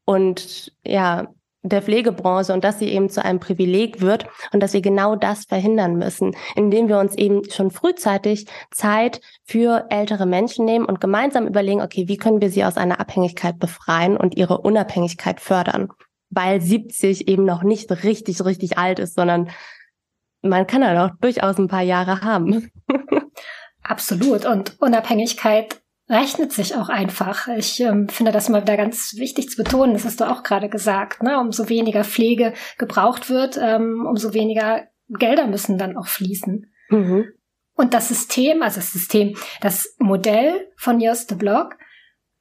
[0.05, 1.33] und ja,
[1.63, 5.45] der Pflegebranche und dass sie eben zu einem Privileg wird und dass wir genau das
[5.45, 11.47] verhindern müssen, indem wir uns eben schon frühzeitig Zeit für ältere Menschen nehmen und gemeinsam
[11.47, 15.88] überlegen, okay, wie können wir sie aus einer Abhängigkeit befreien und ihre Unabhängigkeit fördern,
[16.30, 19.49] weil 70 eben noch nicht richtig, richtig alt ist, sondern
[20.41, 22.69] man kann ja noch durchaus ein paar Jahre haben.
[23.84, 24.45] Absolut.
[24.45, 25.82] Und Unabhängigkeit
[26.13, 27.47] rechnet sich auch einfach.
[27.49, 30.69] Ich ähm, finde das mal wieder ganz wichtig zu betonen, das hast du auch gerade
[30.69, 31.23] gesagt.
[31.23, 31.39] Ne?
[31.39, 36.71] Umso weniger Pflege gebraucht wird, ähm, umso weniger Gelder müssen dann auch fließen.
[36.89, 37.26] Mhm.
[37.76, 41.76] Und das System, also das System, das Modell von Just the Block,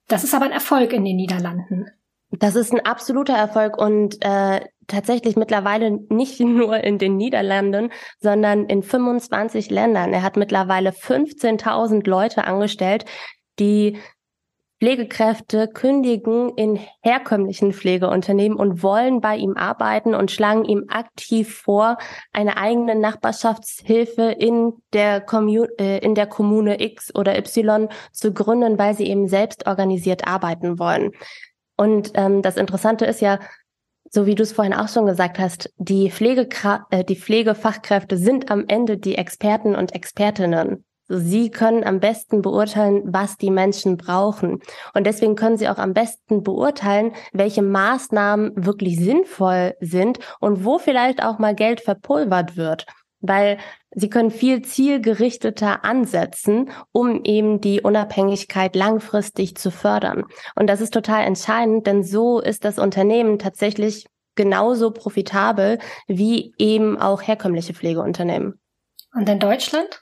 [0.08, 1.86] das ist aber ein Erfolg in den Niederlanden.
[2.30, 8.66] Das ist ein absoluter Erfolg und äh, tatsächlich mittlerweile nicht nur in den Niederlanden, sondern
[8.66, 10.12] in 25 Ländern.
[10.12, 13.04] Er hat mittlerweile 15.000 Leute angestellt,
[13.58, 13.98] die
[14.82, 21.98] Pflegekräfte kündigen in herkömmlichen Pflegeunternehmen und wollen bei ihm arbeiten und schlagen ihm aktiv vor,
[22.32, 28.76] eine eigene Nachbarschaftshilfe in der, Kommun äh, in der Kommune X oder Y zu gründen,
[28.76, 31.12] weil sie eben selbst organisiert arbeiten wollen.
[31.76, 33.38] Und ähm, das Interessante ist ja,
[34.10, 38.50] so wie du es vorhin auch schon gesagt hast, die, Pflegekra äh, die Pflegefachkräfte sind
[38.50, 40.84] am Ende die Experten und Expertinnen.
[41.18, 44.60] Sie können am besten beurteilen, was die Menschen brauchen.
[44.94, 50.78] Und deswegen können Sie auch am besten beurteilen, welche Maßnahmen wirklich sinnvoll sind und wo
[50.78, 52.86] vielleicht auch mal Geld verpulvert wird.
[53.20, 53.58] Weil
[53.94, 60.24] Sie können viel zielgerichteter ansetzen, um eben die Unabhängigkeit langfristig zu fördern.
[60.56, 66.98] Und das ist total entscheidend, denn so ist das Unternehmen tatsächlich genauso profitabel wie eben
[66.98, 68.58] auch herkömmliche Pflegeunternehmen.
[69.14, 70.00] Und in Deutschland?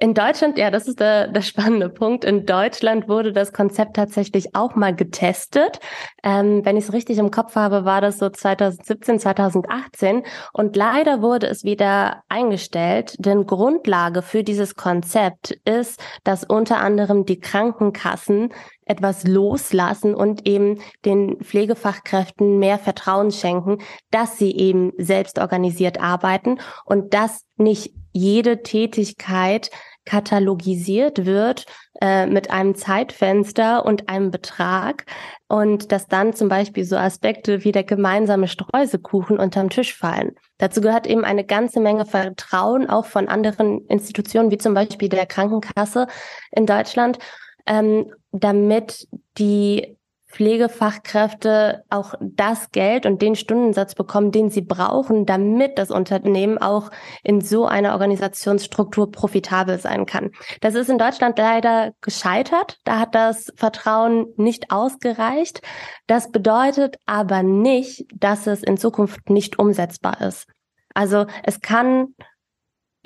[0.00, 2.24] In Deutschland, ja, das ist der, der spannende Punkt.
[2.24, 5.78] In Deutschland wurde das Konzept tatsächlich auch mal getestet.
[6.22, 10.24] Ähm, wenn ich es richtig im Kopf habe, war das so 2017, 2018.
[10.52, 17.24] Und leider wurde es wieder eingestellt, denn Grundlage für dieses Konzept ist, dass unter anderem
[17.24, 18.52] die Krankenkassen
[18.88, 23.78] etwas loslassen und eben den Pflegefachkräften mehr Vertrauen schenken,
[24.10, 29.70] dass sie eben selbst organisiert arbeiten und dass nicht jede Tätigkeit
[30.04, 31.66] katalogisiert wird
[32.00, 35.04] äh, mit einem Zeitfenster und einem Betrag
[35.48, 40.34] und dass dann zum Beispiel so Aspekte wie der gemeinsame Streusekuchen unterm Tisch fallen.
[40.56, 45.26] Dazu gehört eben eine ganze Menge Vertrauen auch von anderen Institutionen wie zum Beispiel der
[45.26, 46.06] Krankenkasse
[46.52, 47.18] in Deutschland,
[47.66, 49.97] ähm, damit die
[50.28, 56.90] Pflegefachkräfte auch das Geld und den Stundensatz bekommen, den sie brauchen, damit das Unternehmen auch
[57.22, 60.30] in so einer Organisationsstruktur profitabel sein kann.
[60.60, 62.78] Das ist in Deutschland leider gescheitert.
[62.84, 65.62] Da hat das Vertrauen nicht ausgereicht.
[66.06, 70.46] Das bedeutet aber nicht, dass es in Zukunft nicht umsetzbar ist.
[70.94, 72.14] Also es kann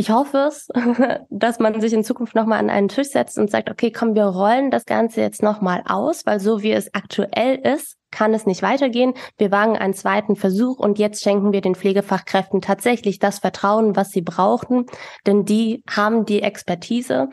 [0.02, 0.66] ich hoffe es,
[1.30, 4.24] dass man sich in Zukunft nochmal an einen Tisch setzt und sagt, okay, komm, wir
[4.24, 8.62] rollen das Ganze jetzt nochmal aus, weil so wie es aktuell ist, kann es nicht
[8.62, 9.14] weitergehen.
[9.38, 14.10] Wir wagen einen zweiten Versuch und jetzt schenken wir den Pflegefachkräften tatsächlich das Vertrauen, was
[14.10, 14.86] sie brauchen,
[15.24, 17.28] denn die haben die Expertise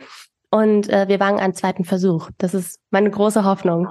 [0.52, 2.30] und äh, wir wagen einen zweiten Versuch.
[2.38, 3.88] Das ist meine große Hoffnung.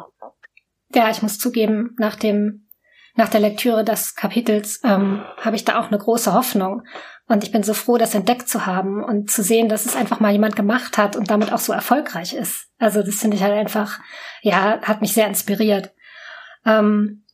[0.96, 2.69] Ja, ich muss zugeben, nach dem
[3.16, 6.84] nach der Lektüre des Kapitels ähm, habe ich da auch eine große Hoffnung.
[7.28, 10.20] Und ich bin so froh, das entdeckt zu haben und zu sehen, dass es einfach
[10.20, 12.68] mal jemand gemacht hat und damit auch so erfolgreich ist.
[12.80, 14.00] Also das finde ich halt einfach,
[14.42, 15.94] ja, hat mich sehr inspiriert.
[16.66, 17.26] Ähm,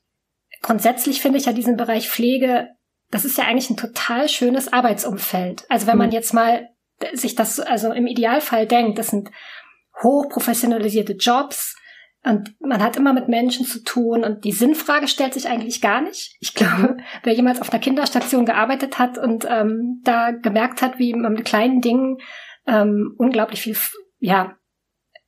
[0.61, 2.69] grundsätzlich finde ich ja diesen Bereich Pflege,
[3.11, 5.65] das ist ja eigentlich ein total schönes Arbeitsumfeld.
[5.69, 6.13] Also wenn man mhm.
[6.13, 6.69] jetzt mal
[7.13, 9.29] sich das, also im Idealfall denkt, das sind
[10.03, 11.75] hochprofessionalisierte Jobs,
[12.25, 16.01] Und man hat immer mit Menschen zu tun und die Sinnfrage stellt sich eigentlich gar
[16.01, 16.35] nicht.
[16.39, 21.13] Ich glaube, wer jemals auf einer Kinderstation gearbeitet hat und ähm, da gemerkt hat, wie
[21.13, 22.17] man mit kleinen Dingen
[22.65, 23.77] ähm, unglaublich viel,
[24.17, 24.57] ja,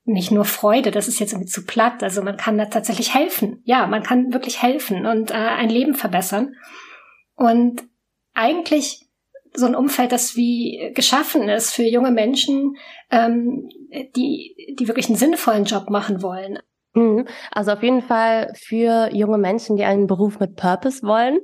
[0.06, 2.02] nicht nur Freude, das ist jetzt irgendwie zu platt.
[2.02, 3.62] Also man kann da tatsächlich helfen.
[3.64, 6.56] Ja, man kann wirklich helfen und äh, ein Leben verbessern.
[7.36, 7.84] Und
[8.34, 9.06] eigentlich
[9.54, 12.76] so ein Umfeld, das wie geschaffen ist für junge Menschen,
[13.12, 13.70] ähm,
[14.16, 16.58] die, die wirklich einen sinnvollen Job machen wollen.
[16.98, 17.28] Mhm.
[17.52, 21.38] Also auf jeden Fall für junge Menschen, die einen Beruf mit Purpose wollen.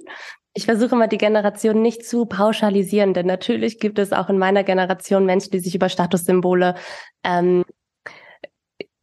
[0.55, 4.63] Ich versuche mal die Generation nicht zu pauschalisieren, denn natürlich gibt es auch in meiner
[4.63, 6.75] Generation Menschen, die sich über Statussymbole
[7.23, 7.63] ähm,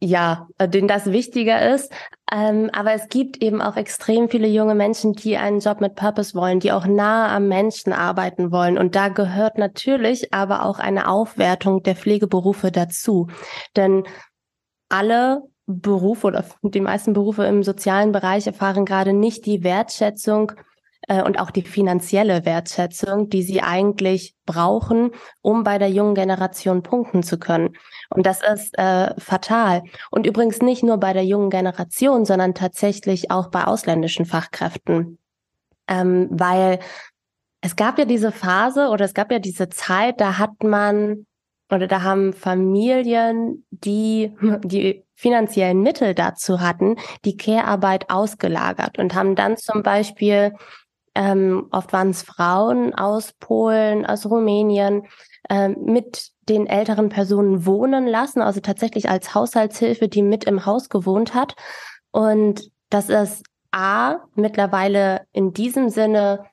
[0.03, 1.93] ja, denen das wichtiger ist.
[2.31, 6.33] Ähm, aber es gibt eben auch extrem viele junge Menschen, die einen Job mit Purpose
[6.33, 8.79] wollen, die auch nahe am Menschen arbeiten wollen.
[8.79, 13.27] Und da gehört natürlich aber auch eine Aufwertung der Pflegeberufe dazu.
[13.75, 14.03] Denn
[14.89, 20.53] alle Berufe oder die meisten Berufe im sozialen Bereich erfahren gerade nicht die Wertschätzung
[21.07, 26.83] äh, und auch die finanzielle Wertschätzung, die sie eigentlich brauchen, um bei der jungen Generation
[26.83, 27.75] punkten zu können.
[28.09, 29.83] Und das ist äh, fatal.
[30.09, 35.17] Und übrigens nicht nur bei der jungen Generation, sondern tatsächlich auch bei ausländischen Fachkräften.
[35.87, 36.79] Ähm, weil
[37.61, 41.25] es gab ja diese Phase oder es gab ja diese Zeit, da hat man
[41.71, 49.35] oder da haben Familien, die die finanziellen Mittel dazu hatten, die Care-Arbeit ausgelagert und haben
[49.35, 50.53] dann zum Beispiel
[51.13, 55.03] ähm, oft waren es Frauen aus Polen, aus Rumänien,
[55.49, 60.89] ähm, mit den älteren Personen wohnen lassen, also tatsächlich als Haushaltshilfe, die mit im Haus
[60.89, 61.55] gewohnt hat.
[62.11, 66.45] Und das ist A, mittlerweile in diesem Sinne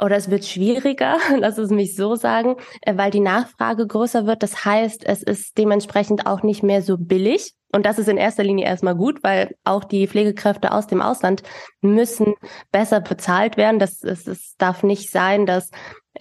[0.00, 4.42] oder es wird schwieriger, lass es mich so sagen, äh, weil die Nachfrage größer wird.
[4.42, 7.54] Das heißt, es ist dementsprechend auch nicht mehr so billig.
[7.72, 11.42] Und das ist in erster Linie erstmal gut, weil auch die Pflegekräfte aus dem Ausland
[11.80, 12.34] müssen
[12.72, 13.78] besser bezahlt werden.
[13.78, 15.70] Das, es, es darf nicht sein, dass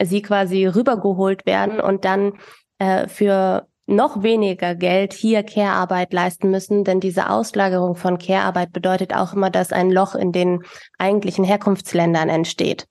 [0.01, 2.33] sie quasi rübergeholt werden und dann
[2.79, 9.13] äh, für noch weniger Geld hier Care-Arbeit leisten müssen, denn diese Auslagerung von Care-Arbeit bedeutet
[9.13, 10.63] auch immer, dass ein Loch in den
[10.97, 12.87] eigentlichen Herkunftsländern entsteht.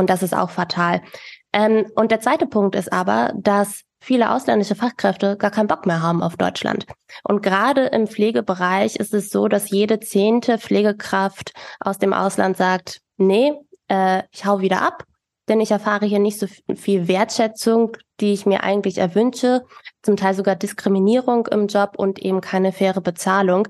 [0.00, 1.02] Und das ist auch fatal.
[1.52, 6.02] Ähm, und der zweite Punkt ist aber, dass viele ausländische Fachkräfte gar keinen Bock mehr
[6.02, 6.86] haben auf Deutschland.
[7.22, 13.00] Und gerade im Pflegebereich ist es so, dass jede zehnte Pflegekraft aus dem Ausland sagt,
[13.18, 13.52] nee,
[13.88, 15.04] äh, ich hau wieder ab,
[15.48, 19.64] denn ich erfahre hier nicht so viel Wertschätzung, die ich mir eigentlich erwünsche,
[20.02, 23.66] zum Teil sogar Diskriminierung im Job und eben keine faire Bezahlung.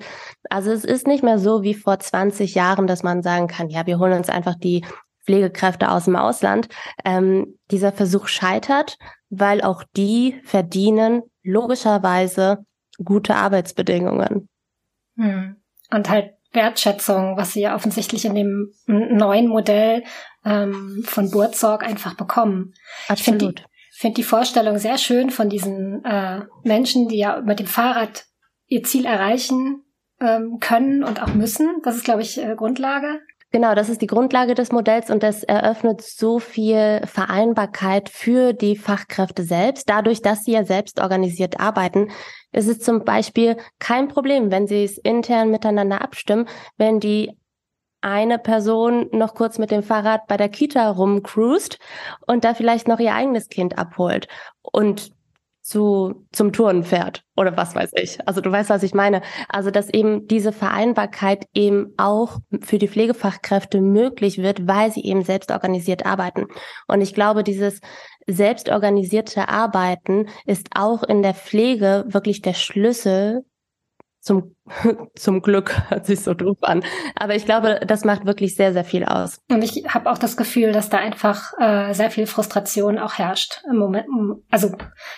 [0.48, 3.86] Also es ist nicht mehr so wie vor 20 Jahren, dass man sagen kann, ja,
[3.86, 4.84] wir holen uns einfach die
[5.30, 6.68] Pflegekräfte aus dem Ausland.
[7.04, 12.64] Ähm, dieser Versuch scheitert, weil auch die verdienen logischerweise
[13.02, 14.48] gute Arbeitsbedingungen.
[15.16, 15.56] Hm.
[15.92, 20.02] Und halt Wertschätzung, was sie ja offensichtlich in dem neuen Modell
[20.44, 22.74] ähm, von Burzorg einfach bekommen.
[23.06, 23.18] Absolut.
[23.18, 23.62] Ich finde die,
[23.92, 28.24] find die Vorstellung sehr schön von diesen äh, Menschen, die ja mit dem Fahrrad
[28.66, 29.84] ihr Ziel erreichen
[30.20, 31.80] ähm, können und auch müssen.
[31.84, 33.20] Das ist, glaube ich, äh, Grundlage.
[33.52, 38.76] Genau, das ist die Grundlage des Modells und das eröffnet so viel Vereinbarkeit für die
[38.76, 39.90] Fachkräfte selbst.
[39.90, 42.10] Dadurch, dass sie ja selbst organisiert arbeiten,
[42.52, 47.36] ist es zum Beispiel kein Problem, wenn sie es intern miteinander abstimmen, wenn die
[48.02, 51.78] eine Person noch kurz mit dem Fahrrad bei der Kita rumcruist
[52.28, 54.28] und da vielleicht noch ihr eigenes Kind abholt.
[54.62, 55.10] Und
[55.70, 58.18] zu, zum Touren fährt oder was weiß ich.
[58.26, 59.22] Also du weißt, was ich meine.
[59.48, 65.22] Also, dass eben diese Vereinbarkeit eben auch für die Pflegefachkräfte möglich wird, weil sie eben
[65.22, 66.46] selbst organisiert arbeiten.
[66.88, 67.80] Und ich glaube, dieses
[68.26, 73.44] selbstorganisierte Arbeiten ist auch in der Pflege wirklich der Schlüssel
[74.20, 74.54] zum,
[75.14, 76.84] zum Glück hört sich so doof an.
[77.16, 79.38] Aber ich glaube, das macht wirklich sehr, sehr viel aus.
[79.50, 83.62] Und ich habe auch das Gefühl, dass da einfach äh, sehr viel Frustration auch herrscht
[83.68, 84.06] im Moment.
[84.50, 84.72] Also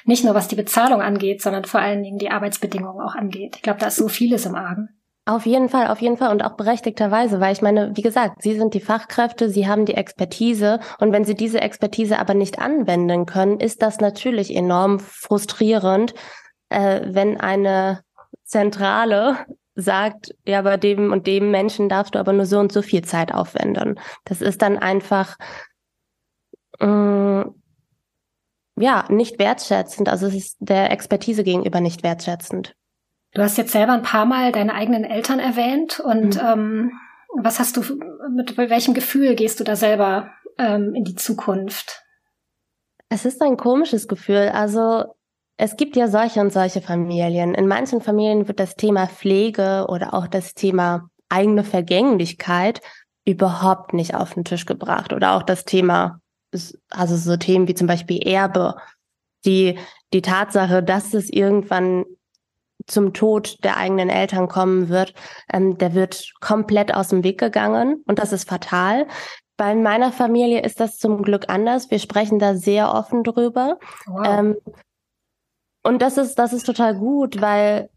[0.04, 3.56] nicht nur was die Bezahlung angeht, sondern vor allen Dingen die Arbeitsbedingungen auch angeht.
[3.56, 4.88] Ich glaube, da ist so vieles im Argen.
[5.24, 8.56] Auf jeden Fall, auf jeden Fall und auch berechtigterweise, weil ich meine, wie gesagt, Sie
[8.56, 13.24] sind die Fachkräfte, Sie haben die Expertise und wenn Sie diese Expertise aber nicht anwenden
[13.24, 16.12] können, ist das natürlich enorm frustrierend,
[16.70, 18.00] äh, wenn eine
[18.44, 22.82] Zentrale sagt, ja, bei dem und dem Menschen darfst du aber nur so und so
[22.82, 23.98] viel Zeit aufwenden.
[24.24, 25.36] Das ist dann einfach
[26.78, 27.44] äh,
[28.76, 30.08] ja nicht wertschätzend.
[30.08, 32.74] Also es ist der Expertise gegenüber nicht wertschätzend.
[33.34, 36.40] Du hast jetzt selber ein paar Mal deine eigenen Eltern erwähnt und mhm.
[36.46, 36.92] ähm,
[37.34, 37.82] was hast du
[38.34, 42.02] mit welchem Gefühl gehst du da selber ähm, in die Zukunft?
[43.08, 44.50] Es ist ein komisches Gefühl.
[44.52, 45.14] Also
[45.62, 47.54] es gibt ja solche und solche Familien.
[47.54, 52.80] In manchen Familien wird das Thema Pflege oder auch das Thema eigene Vergänglichkeit
[53.24, 56.18] überhaupt nicht auf den Tisch gebracht oder auch das Thema,
[56.90, 58.74] also so Themen wie zum Beispiel Erbe,
[59.44, 59.78] die,
[60.12, 62.06] die Tatsache, dass es irgendwann
[62.88, 65.14] zum Tod der eigenen Eltern kommen wird,
[65.52, 69.06] ähm, der wird komplett aus dem Weg gegangen und das ist fatal.
[69.56, 71.88] Bei meiner Familie ist das zum Glück anders.
[71.88, 73.78] Wir sprechen da sehr offen drüber.
[74.06, 74.26] Wow.
[74.26, 74.56] Ähm,
[75.82, 77.88] und das ist, das ist total gut, weil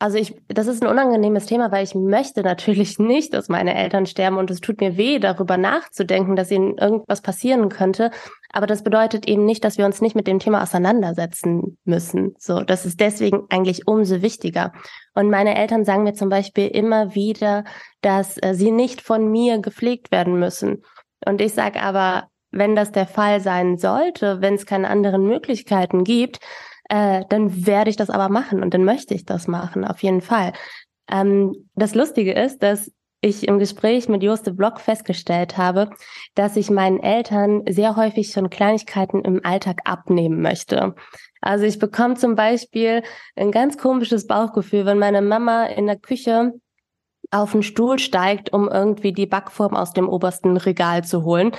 [0.00, 4.06] also ich, das ist ein unangenehmes Thema, weil ich möchte natürlich nicht, dass meine Eltern
[4.06, 8.10] sterben und es tut mir weh, darüber nachzudenken, dass ihnen irgendwas passieren könnte.
[8.52, 12.34] Aber das bedeutet eben nicht, dass wir uns nicht mit dem Thema auseinandersetzen müssen.
[12.38, 14.72] So, das ist deswegen eigentlich umso wichtiger.
[15.14, 17.64] Und meine Eltern sagen mir zum Beispiel immer wieder,
[18.00, 20.82] dass äh, sie nicht von mir gepflegt werden müssen.
[21.24, 26.04] Und ich sage aber, wenn das der Fall sein sollte, wenn es keine anderen Möglichkeiten
[26.04, 26.38] gibt,
[26.88, 30.20] äh, dann werde ich das aber machen und dann möchte ich das machen, auf jeden
[30.20, 30.52] Fall.
[31.10, 35.90] Ähm, das Lustige ist, dass ich im Gespräch mit Joste Block festgestellt habe,
[36.34, 40.94] dass ich meinen Eltern sehr häufig schon Kleinigkeiten im Alltag abnehmen möchte.
[41.40, 43.02] Also ich bekomme zum Beispiel
[43.34, 46.52] ein ganz komisches Bauchgefühl, wenn meine Mama in der Küche
[47.30, 51.52] auf den Stuhl steigt, um irgendwie die Backform aus dem obersten Regal zu holen.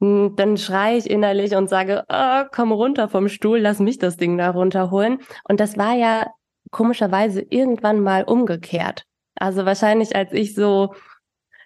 [0.00, 4.16] Hm, dann schreie ich innerlich und sage, oh, komm runter vom Stuhl, lass mich das
[4.16, 5.18] Ding da runterholen.
[5.48, 6.26] Und das war ja
[6.70, 9.04] komischerweise irgendwann mal umgekehrt.
[9.36, 10.94] Also wahrscheinlich, als ich so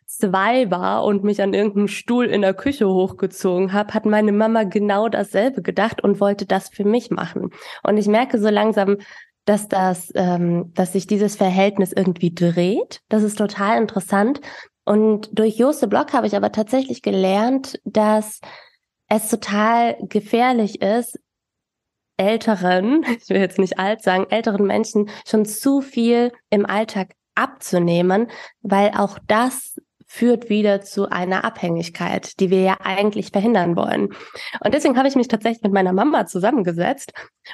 [0.06, 4.64] zwei war und mich an irgendeinem Stuhl in der Küche hochgezogen habe, hat meine Mama
[4.64, 7.50] genau dasselbe gedacht und wollte das für mich machen.
[7.84, 8.96] Und ich merke so langsam,
[9.44, 13.00] dass das, ähm, dass sich dieses Verhältnis irgendwie dreht.
[13.08, 14.40] Das ist total interessant.
[14.84, 18.40] Und durch Joste Block habe ich aber tatsächlich gelernt, dass
[19.08, 21.18] es total gefährlich ist,
[22.16, 28.28] älteren, ich will jetzt nicht alt sagen, älteren Menschen schon zu viel im Alltag abzunehmen,
[28.62, 34.12] weil auch das führt wieder zu einer Abhängigkeit, die wir ja eigentlich verhindern wollen.
[34.62, 37.12] Und deswegen habe ich mich tatsächlich mit meiner Mama zusammengesetzt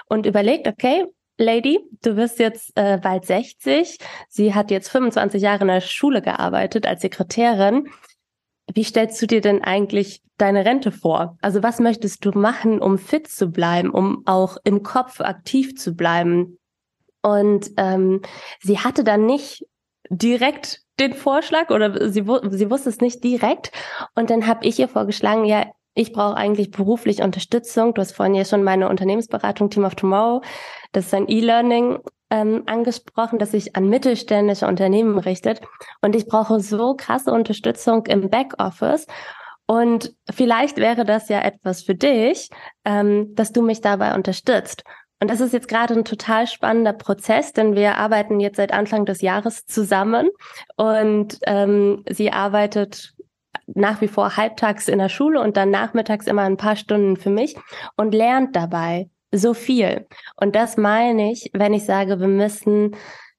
[0.09, 1.05] und überlegt, okay,
[1.39, 3.99] Lady, du wirst jetzt äh, bald 60.
[4.29, 7.89] Sie hat jetzt 25 Jahre in der Schule gearbeitet als Sekretärin.
[8.73, 11.37] Wie stellst du dir denn eigentlich deine Rente vor?
[11.41, 15.95] Also was möchtest du machen, um fit zu bleiben, um auch im Kopf aktiv zu
[15.95, 16.59] bleiben?
[17.23, 18.23] Und ähm,
[18.61, 19.67] sie hatte dann nicht
[20.09, 23.73] direkt den Vorschlag oder sie, sie wusste es nicht direkt.
[24.15, 27.95] Und dann habe ich ihr vorgeschlagen, ja, ich brauche eigentlich beruflich Unterstützung.
[27.95, 30.43] Du hast vorhin ja schon meine Unternehmensberatung Team of Tomorrow,
[30.93, 31.99] das ist ein E-Learning
[32.31, 35.63] ähm, angesprochen, das sich an mittelständische Unternehmen richtet.
[36.03, 39.07] Und ich brauche so krasse Unterstützung im Backoffice.
[39.67, 42.51] Und vielleicht wäre das ja etwas für dich,
[42.85, 44.85] ähm, dass du mich dabei unterstützt.
[45.19, 49.07] Und das ist jetzt gerade ein total spannender Prozess, denn wir arbeiten jetzt seit Anfang
[49.07, 50.29] des Jahres zusammen
[50.77, 53.16] und ähm, sie arbeitet
[53.67, 57.31] nach wie vor halbtags in der Schule und dann nachmittags immer ein paar Stunden für
[57.31, 57.57] mich
[57.97, 60.07] und lernt dabei so viel.
[60.37, 62.97] Und das meine ich, wenn ich sage, wir müssen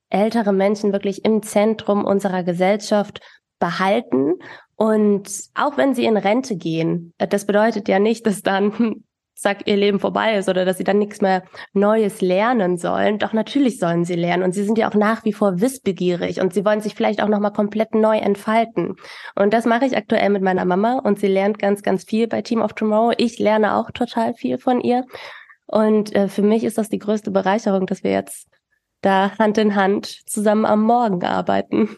[0.10, 3.20] ältere Menschen wirklich im Zentrum unserer Gesellschaft
[3.60, 4.36] behalten.
[4.76, 9.04] Und auch wenn sie in Rente gehen, das bedeutet ja nicht, dass dann
[9.38, 13.20] zack, ihr Leben vorbei ist oder dass sie dann nichts mehr Neues lernen sollen.
[13.20, 16.54] Doch natürlich sollen sie lernen und sie sind ja auch nach wie vor wissbegierig und
[16.54, 18.96] sie wollen sich vielleicht auch nochmal komplett neu entfalten.
[19.36, 22.42] Und das mache ich aktuell mit meiner Mama und sie lernt ganz, ganz viel bei
[22.42, 23.14] Team of Tomorrow.
[23.18, 25.06] Ich lerne auch total viel von ihr.
[25.68, 28.48] Und äh, für mich ist das die größte Bereicherung, dass wir jetzt
[29.02, 31.96] da Hand in Hand zusammen am Morgen arbeiten.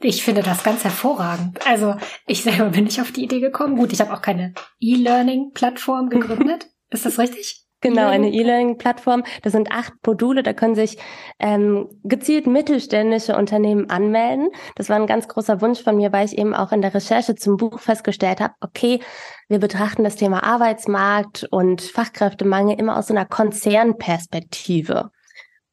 [0.00, 1.66] Ich finde das ganz hervorragend.
[1.66, 3.76] Also ich selber bin nicht auf die Idee gekommen.
[3.76, 6.66] Gut, ich habe auch keine E-Learning-Plattform gegründet.
[6.90, 7.66] Ist das richtig?
[7.82, 9.22] Genau, eine E-Learning-Plattform.
[9.42, 10.96] Das sind acht Module, da können sich
[11.38, 14.48] ähm, gezielt mittelständische Unternehmen anmelden.
[14.76, 17.34] Das war ein ganz großer Wunsch von mir, weil ich eben auch in der Recherche
[17.34, 19.00] zum Buch festgestellt habe, okay,
[19.48, 25.10] wir betrachten das Thema Arbeitsmarkt und Fachkräftemangel immer aus so einer Konzernperspektive.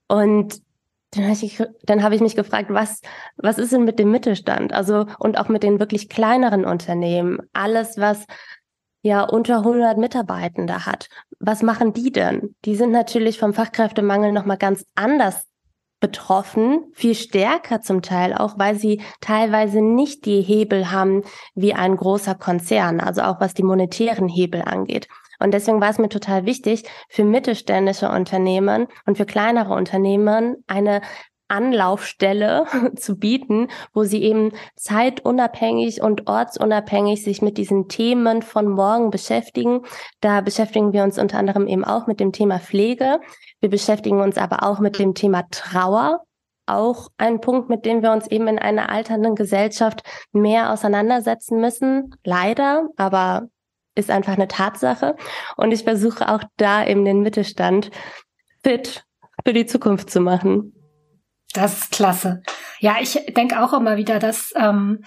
[0.07, 0.61] Und
[1.15, 3.01] dann habe ich, habe ich mich gefragt, was,
[3.37, 4.73] was ist denn mit dem Mittelstand?
[4.73, 7.39] Also, und auch mit den wirklich kleineren Unternehmen.
[7.53, 8.25] Alles, was
[9.03, 11.09] ja unter 100 Mitarbeitende hat.
[11.39, 12.55] Was machen die denn?
[12.65, 15.45] Die sind natürlich vom Fachkräftemangel nochmal ganz anders
[15.99, 21.23] betroffen, viel stärker zum Teil auch, weil sie teilweise nicht die Hebel haben
[21.55, 25.07] wie ein großer Konzern, also auch was die monetären Hebel angeht.
[25.43, 31.01] Und deswegen war es mir total wichtig, für mittelständische Unternehmen und für kleinere Unternehmen eine
[31.49, 32.65] Anlaufstelle
[32.95, 39.81] zu bieten, wo sie eben zeitunabhängig und ortsunabhängig sich mit diesen Themen von morgen beschäftigen.
[40.21, 43.19] Da beschäftigen wir uns unter anderem eben auch mit dem Thema Pflege.
[43.59, 46.21] Wir beschäftigen uns aber auch mit dem Thema Trauer.
[46.65, 52.15] Auch ein Punkt, mit dem wir uns eben in einer alternden Gesellschaft mehr auseinandersetzen müssen.
[52.23, 53.49] Leider, aber
[53.95, 55.15] ist einfach eine Tatsache.
[55.57, 57.91] Und ich versuche auch da eben den Mittelstand
[58.63, 59.05] fit
[59.45, 60.73] für die Zukunft zu machen.
[61.53, 62.41] Das ist klasse.
[62.79, 65.03] Ja, ich denke auch immer wieder, dass, ähm,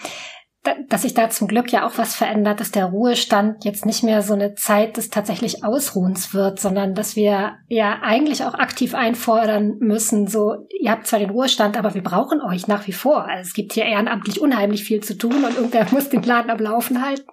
[0.89, 4.23] dass sich da zum Glück ja auch was verändert, dass der Ruhestand jetzt nicht mehr
[4.23, 9.77] so eine Zeit des tatsächlich Ausruhens wird, sondern dass wir ja eigentlich auch aktiv einfordern
[9.79, 13.25] müssen, so, ihr habt zwar den Ruhestand, aber wir brauchen euch nach wie vor.
[13.29, 16.59] Also es gibt hier ehrenamtlich unheimlich viel zu tun und irgendwer muss den Laden am
[16.59, 17.29] Laufen halten.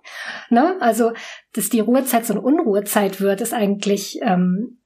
[0.50, 0.76] Ne?
[0.80, 1.12] Also,
[1.54, 4.80] dass die Ruhezeit so eine Unruhezeit wird, ist eigentlich ähm,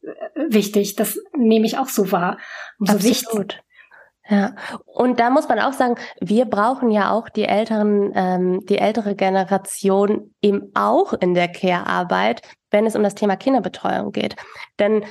[0.50, 0.96] wichtig.
[0.96, 2.38] Das nehme ich auch so wahr.
[2.80, 3.10] Umso Absolut.
[3.10, 3.67] wichtig
[4.30, 4.56] ja,
[4.86, 9.16] und da muss man auch sagen, wir brauchen ja auch die älteren, ähm, die ältere
[9.16, 14.36] Generation eben auch in der Care-Arbeit, wenn es um das Thema Kinderbetreuung geht.
[14.80, 15.06] Denn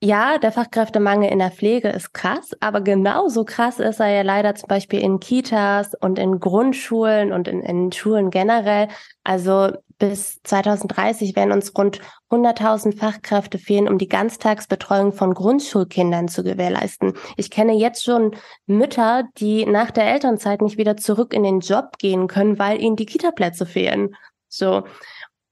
[0.00, 4.54] ja, der Fachkräftemangel in der Pflege ist krass, aber genauso krass ist er ja leider
[4.54, 8.86] zum Beispiel in Kitas und in Grundschulen und in, in Schulen generell.
[9.24, 16.42] Also bis 2030 werden uns rund 100.000 Fachkräfte fehlen, um die Ganztagsbetreuung von Grundschulkindern zu
[16.44, 17.14] gewährleisten.
[17.36, 18.36] Ich kenne jetzt schon
[18.66, 22.96] Mütter, die nach der Elternzeit nicht wieder zurück in den Job gehen können, weil ihnen
[22.96, 24.14] die Kitaplätze fehlen.
[24.48, 24.84] So.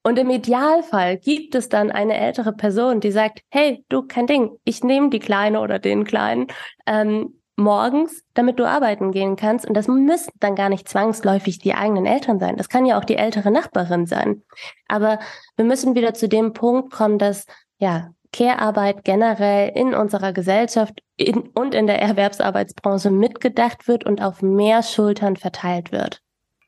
[0.03, 4.51] Und im Idealfall gibt es dann eine ältere Person, die sagt, hey, du, kein Ding,
[4.65, 6.47] ich nehme die Kleine oder den Kleinen
[6.87, 9.67] ähm, morgens, damit du arbeiten gehen kannst.
[9.67, 12.57] Und das müssen dann gar nicht zwangsläufig die eigenen Eltern sein.
[12.57, 14.43] Das kann ja auch die ältere Nachbarin sein.
[14.89, 15.19] Aber
[15.57, 17.47] wir müssen wieder zu dem Punkt kommen, dass
[17.79, 24.43] ja Care-Arbeit generell in unserer Gesellschaft in, und in der Erwerbsarbeitsbranche mitgedacht wird und auf
[24.43, 26.21] mehr Schultern verteilt wird.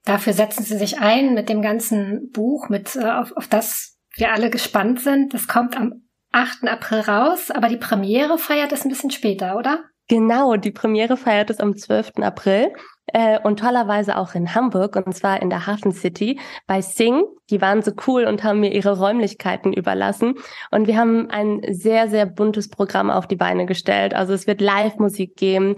[0.05, 4.33] Dafür setzen sie sich ein mit dem ganzen Buch, mit, äh, auf, auf das wir
[4.33, 5.35] alle gespannt sind.
[5.35, 6.65] Das kommt am 8.
[6.65, 9.85] April raus, aber die Premiere feiert es ein bisschen später, oder?
[10.09, 12.13] Genau, die Premiere feiert es am 12.
[12.23, 12.73] April
[13.13, 17.25] äh, und tollerweise auch in Hamburg und zwar in der Hafen City bei Sing.
[17.51, 20.35] Die waren so cool und haben mir ihre Räumlichkeiten überlassen
[20.71, 24.15] und wir haben ein sehr, sehr buntes Programm auf die Beine gestellt.
[24.15, 25.77] Also es wird Live-Musik geben.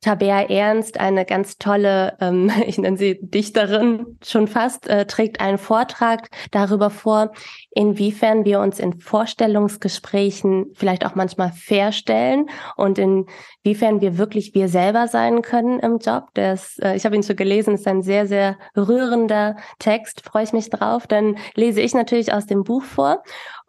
[0.00, 5.58] Tabea Ernst, eine ganz tolle, ähm, ich nenne sie Dichterin schon fast, äh, trägt einen
[5.58, 7.32] Vortrag darüber vor,
[7.70, 15.08] inwiefern wir uns in Vorstellungsgesprächen vielleicht auch manchmal verstellen und inwiefern wir wirklich wir selber
[15.08, 16.28] sein können im Job.
[16.34, 20.52] Das, äh, ich habe ihn schon gelesen, ist ein sehr, sehr rührender Text, freue ich
[20.52, 21.06] mich drauf.
[21.06, 23.22] Dann lese ich natürlich aus dem Buch vor.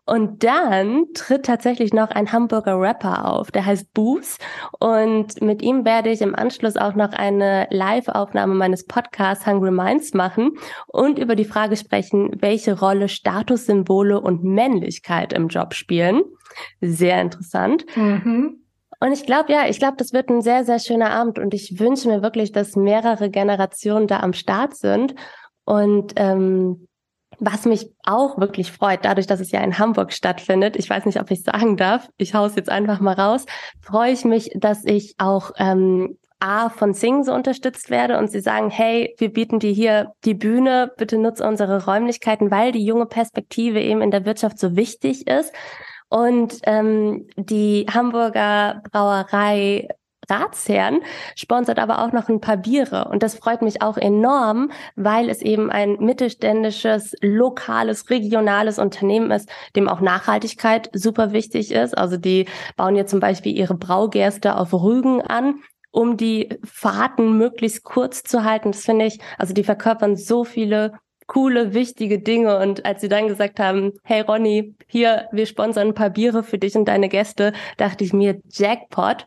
[0.06, 4.38] Und dann tritt tatsächlich noch ein Hamburger Rapper auf, der heißt Boos.
[4.80, 10.14] Und mit ihm werde ich im Anschluss auch noch eine Live-Aufnahme meines Podcasts Hungry Minds
[10.14, 16.22] machen und über die Frage sprechen, welche Rolle Statussymbole und Männlichkeit im Job spielen.
[16.82, 17.86] Sehr interessant.
[17.96, 18.62] Mhm.
[19.00, 21.80] Und ich glaube, ja, ich glaube, das wird ein sehr, sehr schöner Abend und ich
[21.80, 25.16] wünsche mir wirklich, dass mehrere Generationen da am Start sind.
[25.66, 26.88] Und ähm,
[27.40, 31.20] was mich auch wirklich freut, dadurch, dass es ja in Hamburg stattfindet, ich weiß nicht,
[31.20, 33.46] ob ich sagen darf, ich hau's jetzt einfach mal raus,
[33.82, 38.42] freue ich mich, dass ich auch ähm, A von Sing so unterstützt werde und sie
[38.42, 43.06] sagen, hey, wir bieten dir hier die Bühne, bitte nutze unsere Räumlichkeiten, weil die junge
[43.06, 45.54] Perspektive eben in der Wirtschaft so wichtig ist.
[46.10, 49.88] Und ähm, die Hamburger Brauerei
[50.30, 51.00] Ratsherrn
[51.36, 53.08] sponsert aber auch noch ein paar Biere.
[53.10, 59.50] Und das freut mich auch enorm, weil es eben ein mittelständisches, lokales, regionales Unternehmen ist,
[59.76, 61.98] dem auch Nachhaltigkeit super wichtig ist.
[61.98, 62.46] Also die
[62.76, 65.62] bauen jetzt zum Beispiel ihre Braugerste auf Rügen an
[65.92, 68.74] um die Fahrten möglichst kurz zu halten.
[68.74, 70.92] Das finde ich, also die verkörpern so viele
[71.28, 72.60] coole, wichtige Dinge.
[72.60, 76.58] Und als sie dann gesagt haben, hey Ronny, hier, wir sponsern ein paar Biere für
[76.58, 79.26] dich und deine Gäste, dachte ich mir, Jackpot.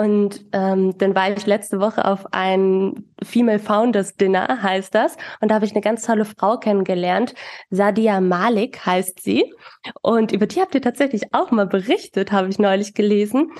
[0.00, 5.18] Und ähm, dann war ich letzte Woche auf ein Female Founders Dinner, heißt das.
[5.42, 7.34] Und da habe ich eine ganz tolle Frau kennengelernt.
[7.68, 9.52] Sadia Malik heißt sie.
[10.00, 13.52] Und über die habt ihr tatsächlich auch mal berichtet, habe ich neulich gelesen.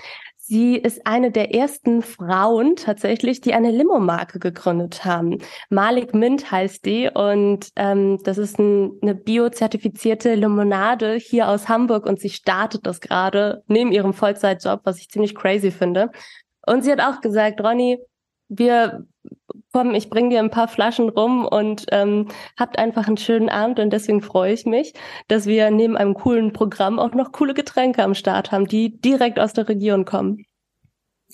[0.51, 5.38] Sie ist eine der ersten Frauen tatsächlich, die eine Limo-Marke gegründet haben.
[5.68, 12.05] Malik Mint heißt die und ähm, das ist ein, eine biozertifizierte Limonade hier aus Hamburg
[12.05, 16.11] und sie startet das gerade neben ihrem Vollzeitjob, was ich ziemlich crazy finde.
[16.66, 18.01] Und sie hat auch gesagt, Ronny,
[18.48, 19.07] wir
[19.73, 23.79] komm, ich bring dir ein paar Flaschen rum und ähm, habt einfach einen schönen Abend
[23.79, 24.95] und deswegen freue ich mich,
[25.29, 29.39] dass wir neben einem coolen Programm auch noch coole Getränke am Start haben, die direkt
[29.39, 30.45] aus der Region kommen.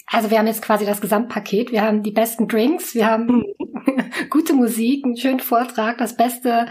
[0.09, 1.73] Also wir haben jetzt quasi das Gesamtpaket.
[1.73, 3.45] Wir haben die besten Drinks, wir haben
[4.31, 6.67] gute Musik, einen schönen Vortrag, das beste,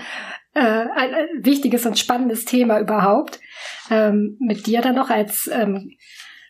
[0.54, 3.40] äh, ein, ein wichtiges und spannendes Thema überhaupt.
[3.90, 5.92] Ähm, mit dir dann noch als ähm,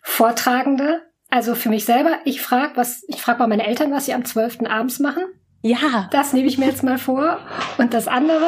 [0.03, 1.01] Vortragende.
[1.35, 4.23] Also für mich selber, ich frage, was, ich frage mal meine Eltern, was sie am
[4.23, 4.59] 12.
[4.69, 5.25] abends machen.
[5.63, 6.07] Ja.
[6.09, 7.39] Das nehme ich mir jetzt mal vor.
[7.77, 8.47] Und das andere,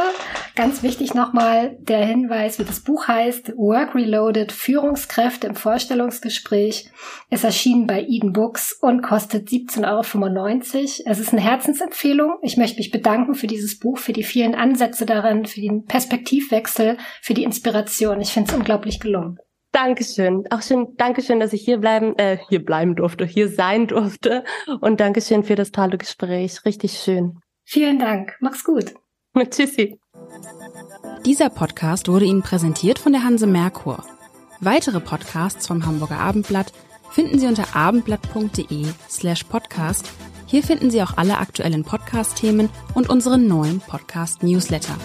[0.55, 6.89] ganz wichtig nochmal der Hinweis, wie das Buch heißt, Work Reloaded, Führungskräfte im Vorstellungsgespräch.
[7.29, 11.11] Es erschien bei Eden Books und kostet 17,95 Euro.
[11.11, 12.37] Es ist eine Herzensempfehlung.
[12.41, 16.95] Ich möchte mich bedanken für dieses Buch, für die vielen Ansätze darin, für den Perspektivwechsel,
[17.21, 18.21] für die Inspiration.
[18.21, 19.39] Ich finde es unglaublich gelungen.
[19.77, 20.43] Dankeschön.
[20.49, 24.43] Auch schön, Dankeschön, dass ich hier bleiben, äh, hier bleiben durfte, hier sein durfte.
[24.81, 26.65] Und Dankeschön für das tolle Gespräch.
[26.65, 27.37] Richtig schön.
[27.63, 28.35] Vielen Dank.
[28.39, 28.95] Mach's gut.
[29.51, 29.99] Tschüssi.
[31.27, 34.03] Dieser Podcast wurde Ihnen präsentiert von der Hanse Merkur.
[34.61, 36.73] Weitere Podcasts vom Hamburger Abendblatt
[37.11, 40.09] finden Sie unter abendblatt.de slash podcast.
[40.47, 44.95] Hier finden Sie auch alle aktuellen Podcast-Themen und unseren neuen Podcast-Newsletter.